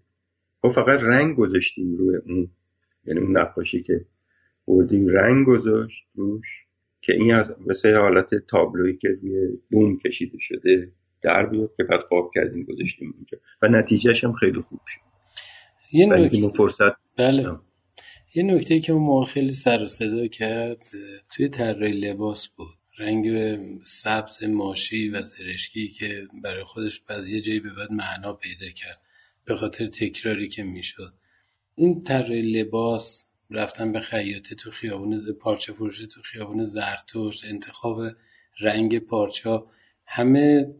[0.64, 2.48] ما فقط رنگ گذاشتیم روی اون.
[3.04, 4.06] یعنی اون نقاشی که
[4.66, 6.66] بردیم رنگ گذاشت روش
[7.00, 10.92] که این از مثل حالت تابلویی که روی بوم کشیده شده
[11.22, 13.38] در بیاد که بعد قاب کردیم گذاشتیم اونجا.
[13.62, 15.00] و نتیجهش هم خیلی خوب شد.
[15.92, 16.48] یه نکته.
[16.48, 17.56] فرصت بله.
[18.34, 20.84] یه نکته که اون خیلی سر و صدا کرد
[21.30, 22.74] توی طراحی لباس بود.
[22.98, 28.70] رنگ سبز ماشی و زرشکی که برای خودش بعضی یه جایی به بعد معنا پیدا
[28.70, 29.00] کرد
[29.44, 31.14] به خاطر تکراری که می‌شد.
[31.74, 38.02] این طراحی لباس رفتن به خیاطه تو خیابون پارچه فروشی تو خیابون زرتوش انتخاب
[38.60, 39.62] رنگ پارچه
[40.06, 40.74] همه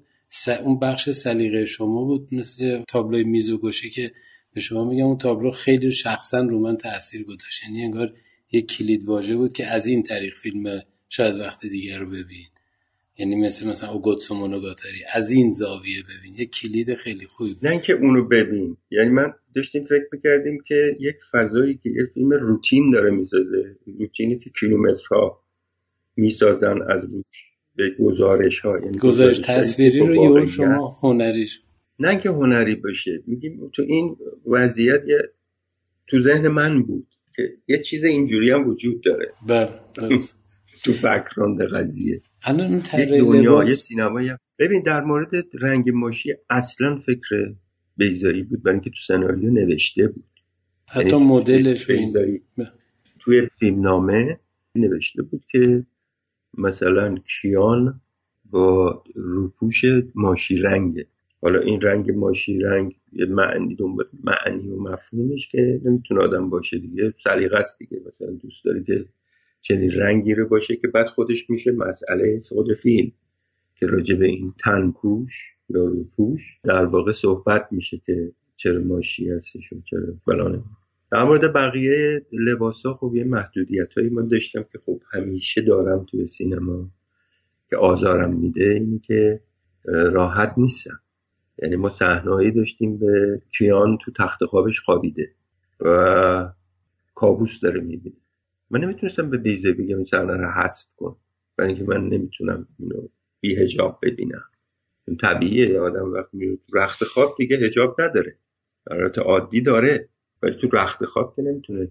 [0.63, 4.13] اون بخش سلیقه شما بود مثل تابلوی میزوگوشی که
[4.55, 7.65] به شما میگم اون تابلو خیلی شخصا رو من تاثیر گذاشت.
[7.65, 8.13] یعنی انگار
[8.53, 12.47] یک کلید واژه بود که از این طریق فیلم شاید وقت دیگر رو ببین.
[13.19, 16.35] یعنی مثل مثلا اوگوتسو مونوگاتاری از این زاویه ببین.
[16.35, 17.67] یه کلید خیلی خوبی بود.
[17.67, 18.77] نه اینکه اونو ببین.
[18.91, 24.39] یعنی من داشتیم فکر می‌کردیم که یک فضایی که یه فیلم روتین داره می‌سازه روتینی
[24.39, 25.41] که کیلومترها
[26.17, 31.63] می‌سازن از روش به گزارش ها یعنی گزارش تصویری رو یه شما هنریش
[32.01, 35.19] نه که هنری باشه میگیم تو این وضعیت یه
[36.07, 39.33] تو ذهن من بود که یه چیز اینجوری هم وجود داره.
[39.47, 39.71] بله
[40.85, 42.23] تو بکراند قضیه.
[42.43, 47.55] الان یک دنیای سینمایی ببین در مورد رنگ ماشی اصلا فکر
[47.97, 50.25] بیزایی بود برای اینکه تو سناریو نوشته بود.
[50.89, 52.43] حتی یعنی مدلش بیزایی
[53.21, 54.39] توی فیلمنامه
[54.75, 55.87] نوشته بود که
[56.59, 58.01] مثلا کیان
[58.45, 59.85] با روپوش
[60.15, 61.07] ماشی رنگه.
[61.41, 66.79] حالا این رنگ ماشی رنگ یه معنی دنبال معنی و مفهومش که نمی‌تونه آدم باشه
[66.79, 67.15] دیگه.
[67.19, 68.01] سلیقه است دیگه.
[68.07, 69.05] مثلا دوست داری که
[69.61, 73.13] چنین رنگی رو باشه که بعد خودش میشه مسئله خود فیلم.
[73.75, 75.33] که راجع به این تنپوش
[75.69, 80.63] یا روپوش در واقع صحبت میشه که چرا ماشی هستش و چرا فلانه.
[81.13, 86.05] در مورد بقیه لباس ها خب یه محدودیت هایی من داشتم که خب همیشه دارم
[86.05, 86.91] توی سینما
[87.71, 89.41] که آزارم میده اینی که
[89.85, 91.01] راحت نیستم.
[91.63, 95.33] یعنی ما صحنه‌ای داشتیم به کیان تو تخت خوابش خوابیده
[95.81, 96.53] و
[97.15, 98.17] کابوس داره می‌بینه.
[98.71, 101.17] من نمی‌تونستم به بیزه بگم این صحنه رو حذف کن
[101.57, 103.09] برای اینکه من نمی‌تونم اینو
[103.41, 104.45] بی هجاب ببینم.
[105.07, 108.37] این طبیعیه آدم وقتی میره تو رخت خواب دیگه هجاب نداره.
[108.91, 110.09] حالت عادی داره
[110.43, 111.89] ولی تو رخت خواب که نمی‌تونه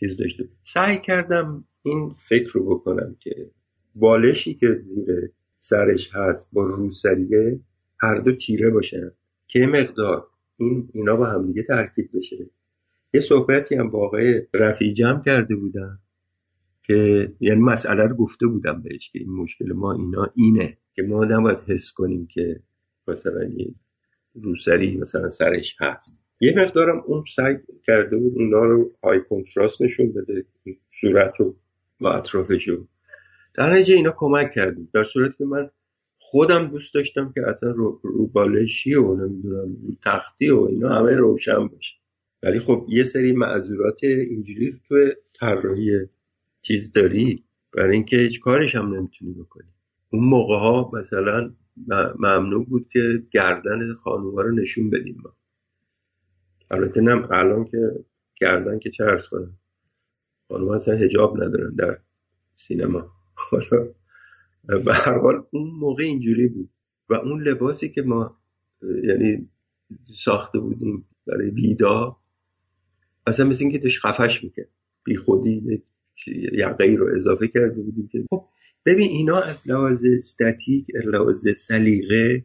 [0.00, 3.50] چیز داشته سعی کردم این فکر رو بکنم که
[3.94, 5.30] بالشی که زیر
[5.60, 7.60] سرش هست با روسریه
[8.00, 9.12] هر دو تیره باشن.
[9.46, 10.26] که مقدار
[10.56, 12.46] این اینا با هم دیگه ترکیب بشه.
[13.14, 15.98] یه صحبتی هم واقع رفیع جمع کرده بودم
[16.82, 21.24] که یعنی مسئله رو گفته بودم بهش که این مشکل ما اینا اینه که ما
[21.24, 22.60] نباید حس کنیم که
[23.08, 23.74] مثلا یه
[24.34, 26.18] روسری مثلا سرش هست.
[26.40, 30.44] یه مقدارم اون سعی کرده بود اونا رو های کنتراست نشون بده
[31.00, 31.34] صورت
[32.00, 32.86] و اطرافش رو.
[33.54, 34.88] در نتیجه اینا کمک کردیم.
[34.94, 35.70] در صورتی که من
[36.30, 41.12] خودم دوست داشتم که اصلا رو, رو بالشی و نمی‌دونم رو تختی و اینا همه
[41.12, 41.94] روشن باشه.
[42.42, 44.94] ولی خب یه سری معذورات اینجوری تو
[45.34, 46.08] طراحی
[46.62, 49.68] چیز داری برای اینکه هیچ کارش هم نمی‌تونی بکنی.
[50.10, 51.54] اون موقع ها مثلا
[52.18, 55.34] ممنوع بود که گردن خانوما رو نشون بدیم ما.
[56.70, 58.04] البته نم الان که
[58.40, 59.58] گردن که چه ارز کنم.
[60.48, 61.98] خانوما اصلا هجاب ندارن در
[62.56, 63.12] سینما.
[64.68, 66.70] به هر حال اون موقع اینجوری بود
[67.08, 68.36] و اون لباسی که ما
[69.04, 69.48] یعنی
[70.18, 72.16] ساخته بودیم برای ویدا
[73.26, 74.68] اصلا مثل اینکه داشت خفش می‌کرد.
[75.04, 75.82] بی خودی
[76.52, 78.44] یقه رو اضافه کرده بودیم که خب
[78.86, 82.44] ببین اینا از لحاظ استاتیک لحاظ سلیقه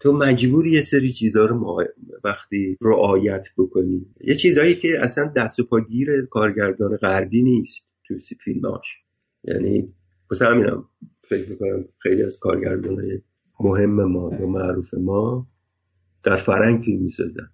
[0.00, 1.84] تو مجبور یه سری چیزها رو
[2.24, 4.06] وقتی رعایت بکنی.
[4.20, 8.14] یه چیزهایی که اصلا دست و پاگیر کارگردان غربی نیست تو
[8.44, 8.98] فیلماش.
[9.44, 9.94] یعنی
[10.30, 10.84] مثلا همینم
[11.32, 13.22] فکر می‌کنم خیلی از کارگردان
[13.60, 15.46] مهم ما یا معروف ما
[16.22, 17.48] در فرنگ فیلم می‌سازن.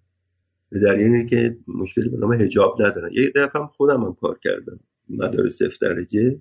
[0.71, 3.11] به دلیل که مشکلی به نام هجاب ندارن.
[3.13, 4.81] یه دفعه خودم هم کار کردم.
[5.09, 6.41] مدارس صفر درجه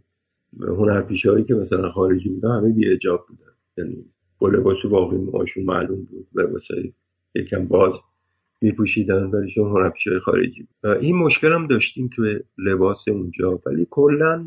[0.59, 3.51] هنرپیشهایی که مثلا خارجی بودن همه بی هجاب بودن.
[3.77, 4.05] یعنی
[4.39, 6.27] با لباس واقعی موهاشون معلوم بود.
[6.35, 6.93] لباسای
[7.35, 7.93] یکم باز
[8.61, 10.97] میپوشیدن ولی شما هنرپیشه خارجی بود.
[11.01, 13.61] این مشکل هم داشتیم توی لباس اونجا.
[13.65, 14.45] ولی کلا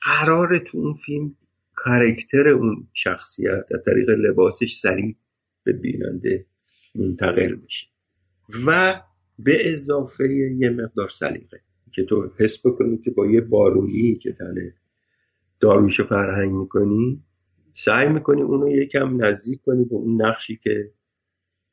[0.00, 1.34] قرار تو اون فیلم
[1.74, 5.16] کارکتر اون شخصیت از طریق لباسش سریع
[5.64, 6.46] به بیننده
[6.94, 7.86] منتقل میشه.
[8.66, 9.00] و
[9.38, 10.24] به اضافه
[10.58, 11.60] یه مقدار سلیقه
[11.92, 14.74] که تو حس بکنی که با یه بارونی که تنه
[15.60, 17.22] داروش فرهنگ می‌کنی
[17.74, 20.90] سعی می‌کنی اونو یکم نزدیک کنی به اون نقشی که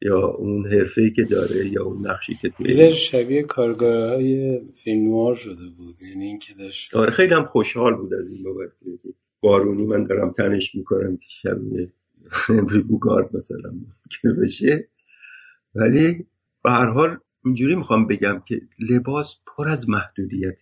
[0.01, 5.67] یا اون حرفه که داره یا اون نقشی که توی شبیه کارگاه های فیلم شده
[5.77, 5.95] بود.
[6.01, 8.69] یعنی این که داشت آره خیلی هم خوشحال بود از این بابت
[9.41, 11.93] بارونی من دارم تنش می‌کنم که شبیه
[12.49, 13.71] امری بوگارد مثلا
[14.09, 14.89] که بشه.
[15.75, 16.27] ولی
[16.63, 20.57] به هر حال اینجوری می‌خوام بگم که لباس پر از محدودیت.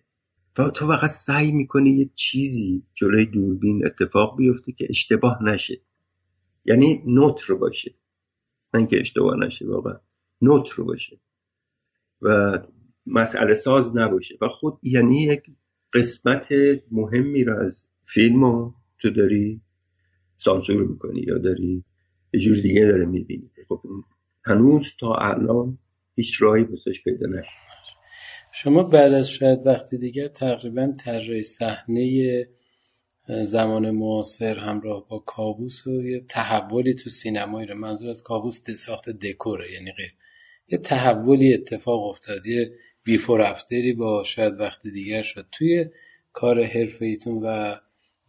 [0.58, 5.82] و تو فقط سعی می‌کنی یه چیزی جلوی دوربین اتفاق بیفته که اشتباه نشه.
[6.66, 7.94] یعنی نوت رو باشه.
[8.74, 10.00] نه که اشتباه نشه واقعا
[10.42, 11.20] نوت رو باشه.
[12.22, 12.60] و
[13.06, 14.38] مسئله ساز نباشه.
[14.42, 15.44] و خود یعنی یک
[15.94, 16.48] قسمت
[16.92, 19.62] مهمی رو از فیلم رو تو داری
[20.38, 21.84] سانسور می‌کنی یا داری
[22.34, 23.82] یه جور دیگه داره می‌بینی؟ خب
[24.46, 25.78] هنوز تا الان
[26.16, 27.68] هیچ راهی بسش پیدا نشد.
[28.52, 32.48] شما بعد از شاید وقتی دیگر تقریبا طراحی صحنه
[33.28, 39.10] زمان معاصر همراه با کابوس و یه تحولی تو سینمایی رو منظور از کابوس ساخت
[39.10, 40.14] دکوره یعنی غیر.
[40.68, 42.72] یه تحولی اتفاق افتاد یه
[43.04, 45.46] بیفور افتری با شاید وقت دیگر شد.
[45.52, 45.86] توی
[46.34, 47.80] کار حرفه و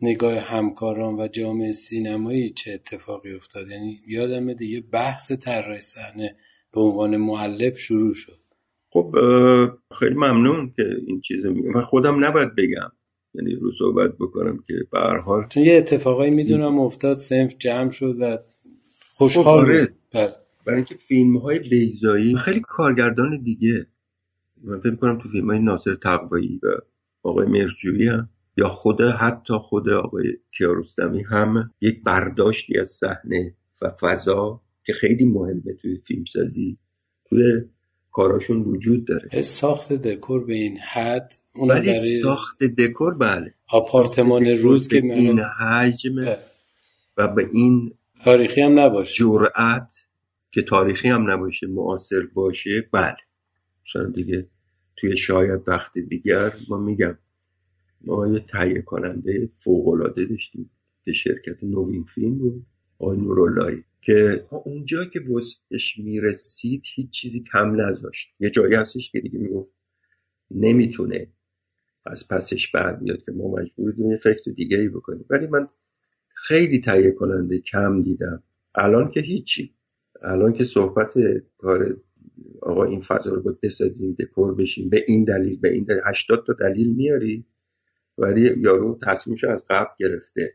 [0.03, 6.37] نگاه همکاران و جامعه سینمایی چه اتفاقی افتاد؟ یعنی یادم دیگه بحث طراح صحنه
[6.73, 8.39] به عنوان معلف شروع شد.
[8.91, 9.15] خب
[9.99, 12.93] خیلی ممنون که این چیز میگم من خودم نباید بگم.
[13.35, 17.91] یعنی رو صحبت بکنم که به هر حال چون یه اتفاقایی می‌دونم افتاد سنف جمع
[17.91, 18.39] شد و
[19.15, 19.81] خوشحال خب، آره.
[19.81, 19.95] بود.
[20.13, 20.35] بله.
[20.67, 23.87] برای اینکه فیلم های بیزایی خیلی کارگردان دیگه.
[24.65, 26.67] من فکر کنم تو فیلم های ناصر تقوایی و
[27.23, 28.29] آقای مرجویی هم
[28.59, 35.25] یا خود حتی خود آقای کیارستمی هم یک برداشتی از صحنه و فضا که خیلی
[35.25, 36.79] مهمه توی فیلمسازی
[37.29, 37.43] توی
[38.13, 39.43] کاراشون وجود داره.
[39.43, 43.55] ساخت دکور به این حد اون ولی برای ساخت دکور بله.
[43.69, 46.39] آپارتمان روز که این حجم بله.
[47.17, 47.95] و به این
[48.25, 49.15] تاریخی هم نباشه.
[49.15, 50.07] جرأت
[50.51, 53.17] که تاریخی هم نباشه معاصر باشه بله.
[53.87, 54.47] مثلا دیگه
[54.97, 57.19] توی شاید وقت دیگر ما میگم
[58.01, 60.71] ما یه تهیه کننده فوق العاده داشتیم
[61.05, 62.67] که شرکت نوین فیلم بود
[62.99, 68.29] آقای که اونجا که وسعش می‌رسید هیچ چیزی کم نذاشت.
[68.41, 69.75] یه جایی هستش که دیگه می‌گفت
[70.51, 71.27] نمی‌تونه
[72.07, 75.25] از پسش برمیاد که ما مجبور یه فکر دیگه ای بکنیم.
[75.31, 75.69] ولی من
[76.35, 78.43] خیلی تهیه کننده کم دیدم.
[78.75, 79.75] الان که هیچی.
[80.23, 81.15] الان که صحبت
[81.59, 81.97] کار
[82.63, 86.53] آقا این فضا رو بسازیم دکور بشیم به این دلیل به این دلیل 80 تا
[86.53, 87.45] دلیل میاری؟
[88.19, 90.55] ولی یارو تصمیمش از قبل گرفته.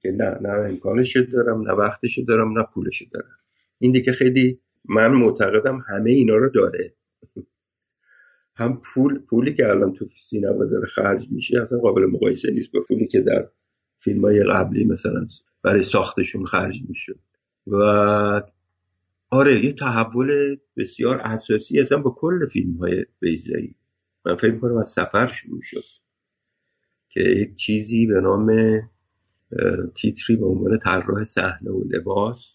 [0.00, 3.38] که نه نه امکانش دارم نه وقتش دارم نه پولش دارم.
[3.78, 6.94] این دیگه خیلی من معتقدم همه اینا رو داره.
[8.60, 12.72] هم پول پولی که الان تو سینما داره خرج میشه اصلا قابل مقایسه نیست.
[12.72, 13.48] با پولی که در
[14.00, 15.26] فیلم های قبلی مثلا
[15.62, 17.14] برای ساختشون خرج میشه
[17.66, 17.76] و
[19.30, 23.74] آره یه تحول بسیار اساسی اصلا با کل فیلم های بیزایی
[24.24, 25.84] من فکر کنم از سفر شروع شد.
[27.18, 28.52] که یک چیزی به نام
[29.94, 32.54] تیتری به عنوان طراح صحنه و لباس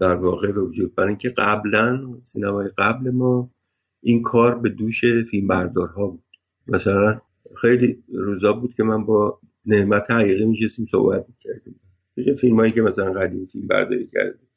[0.00, 3.50] در واقع به وجود برای اینکه قبلا سینمای قبل ما
[4.00, 6.24] این کار به دوش فیلم بردارها بود.
[6.66, 7.20] مثلا
[7.60, 11.80] خیلی روزا بود که من با نعمت حقیقی میشستیم صحبت می‌کردیم.
[12.16, 14.48] یه فیلم هایی که مثلا قدیم فیلم برداری کردیم.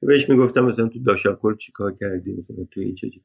[0.00, 3.22] بهش می‌گفتم مثلا تو داشاکل چیکار کردی؟ مثلا تو این چیزی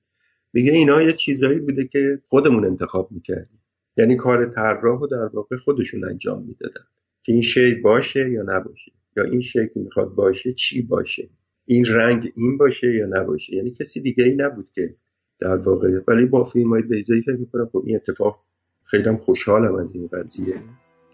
[0.54, 3.60] میگه اینا یه چیزایی بوده که خودمون انتخاب می‌کردیم.
[3.98, 6.86] یعنی کار طراح رو در واقع خودشون انجام می‌دادن.
[7.24, 11.30] که این شی باشه یا نباشه؟ یا این شی که می‌خواد باشه چی باشه؟
[11.66, 14.96] این رنگ این باشه یا نباشه؟ یعنی کسی دیگه ای نبود که
[15.40, 18.44] در واقع ولی با فیلم های بیزایی فکر می‌کنم خب این اتفاق
[18.84, 20.56] خیلی خوشحالم از این قضیه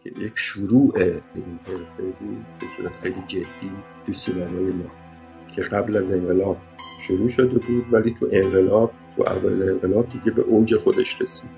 [0.03, 3.71] که یک شروع این حرفه بود به صورت خیلی جدی
[4.05, 4.91] تو سینمای ما.
[5.55, 6.57] که قبل از انقلاب
[6.99, 11.49] شروع شده بود ولی تو انقلاب تو اول انقلاب دیگه به اوج خودش رسید.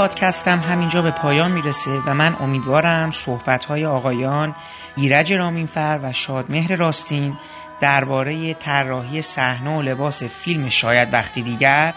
[0.00, 4.54] پادکستم همینجا به پایان می‌رسه و من امیدوارم صحبتهای آقایان
[4.96, 7.36] ایرج رامینفر و شادمهر راستین
[7.80, 11.94] درباره طراحی صحنه و لباس فیلم شاید وقتی دیگر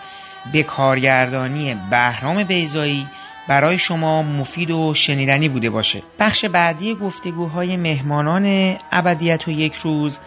[0.54, 3.08] به کارگردانی بهرام بیزایی
[3.48, 6.04] برای شما مفید و شنیدنی بوده باشه.
[6.20, 10.20] بخش بعدی گفتگوهای مهمانان ابدیت و یک روز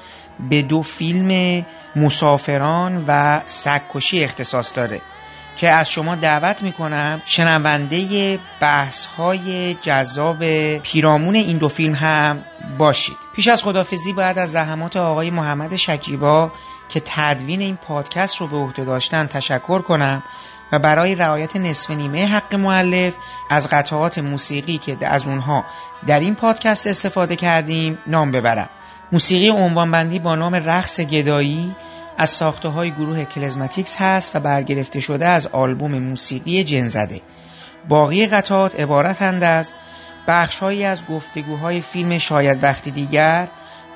[0.51, 1.65] به دو فیلم
[1.97, 5.01] مسافران و سگکشی اختصاص داره.
[5.57, 10.45] که از شما دعوت می‌کنم شنونده بحث های جذاب
[10.79, 12.45] پیرامون این دو فیلم هم
[12.79, 13.17] باشید.
[13.37, 16.53] پیش از خدافزی باید از زحمات آقای محمد شکیبا
[16.89, 20.23] که تدوین این پادکست رو به عهده داشتن تشکر کنم
[20.73, 23.17] و برای رعایت نصف نیمه حق معلف
[23.51, 25.65] از قطعات موسیقی که از اونها
[26.07, 28.69] در این پادکست استفاده کردیم نام ببرم.
[29.13, 31.77] موسیقی عنوانبندی با نام رقص گدایی
[32.19, 37.21] از ساخته های گروه کلزماتیکس هست و برگرفته شده از آلبوم موسیقی جنزده.
[37.89, 39.73] باقی قطعات عبارتند از
[40.29, 43.49] بخشهایی از گفتگوهای فیلم شاید وقتی دیگر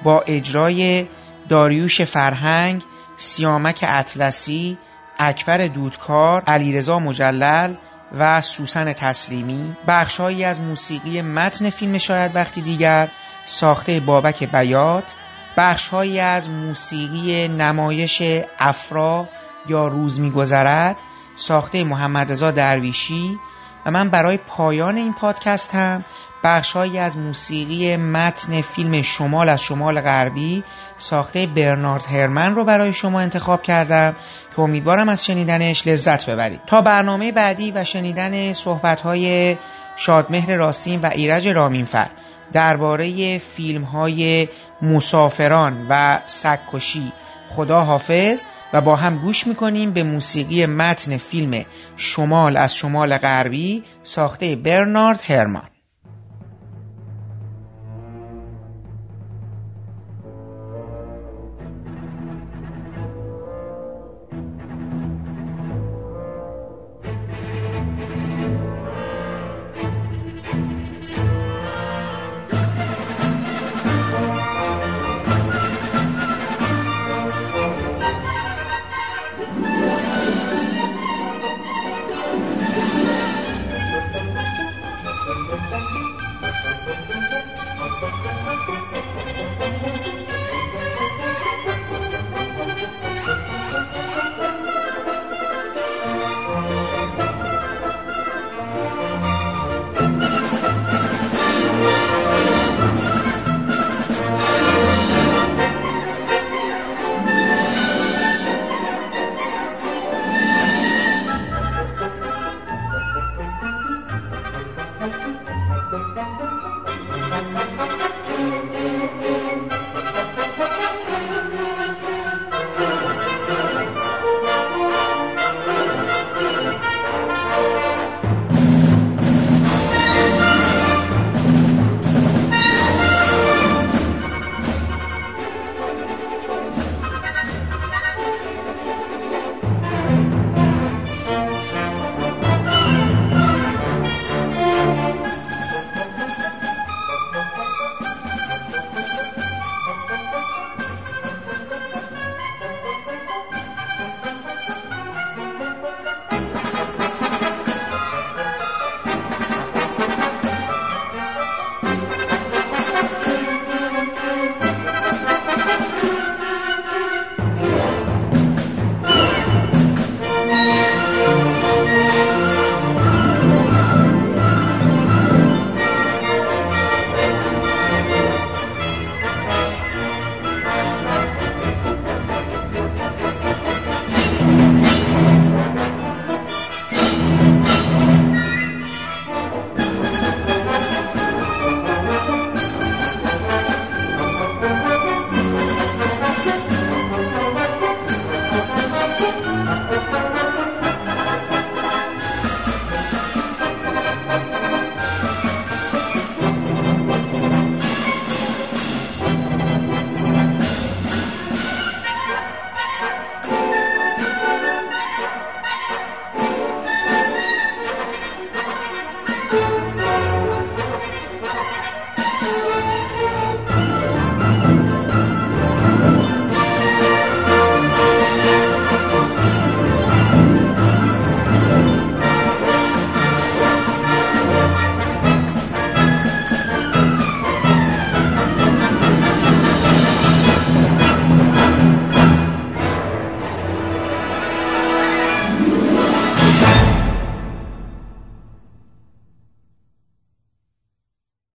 [0.02, 1.06] با اجرای
[1.48, 2.82] داریوش فرهنگ،
[3.16, 4.78] سیامک اطلسی،
[5.18, 7.74] اکبر دودکار، علیرضا مجلل
[8.18, 9.76] و سوسن تسلیمی.
[9.88, 13.12] بخشهایی از موسیقی متن فیلم شاید وقتی دیگر
[13.44, 15.14] ساخته بابک بیات
[15.56, 18.22] بخشهایی از موسیقی نمایش
[18.58, 19.28] افرا
[19.68, 20.96] یا روز میگذرد
[21.36, 23.38] ساخته محمد رضا درویشی
[23.86, 26.04] و من برای پایان این پادکست هم
[26.44, 30.64] بخشهایی از موسیقی متن فیلم شمال از شمال غربی
[30.98, 34.16] ساخته برنارد هرمن رو برای شما انتخاب کردم
[34.56, 36.60] که امیدوارم از شنیدنش لذت ببرید.
[36.66, 39.56] تا برنامه بعدی و شنیدن صحبتهای
[39.96, 42.10] شادمهر راسین و ایرج رامینفر
[42.52, 44.48] درباره فیلم های
[44.82, 47.12] مسافران و سکشی
[47.50, 51.64] خدا حافظ و با هم گوش می‌کنیم به موسیقی متن فیلم
[51.96, 55.69] شمال از شمال غربی ساخته برنارد هرمان.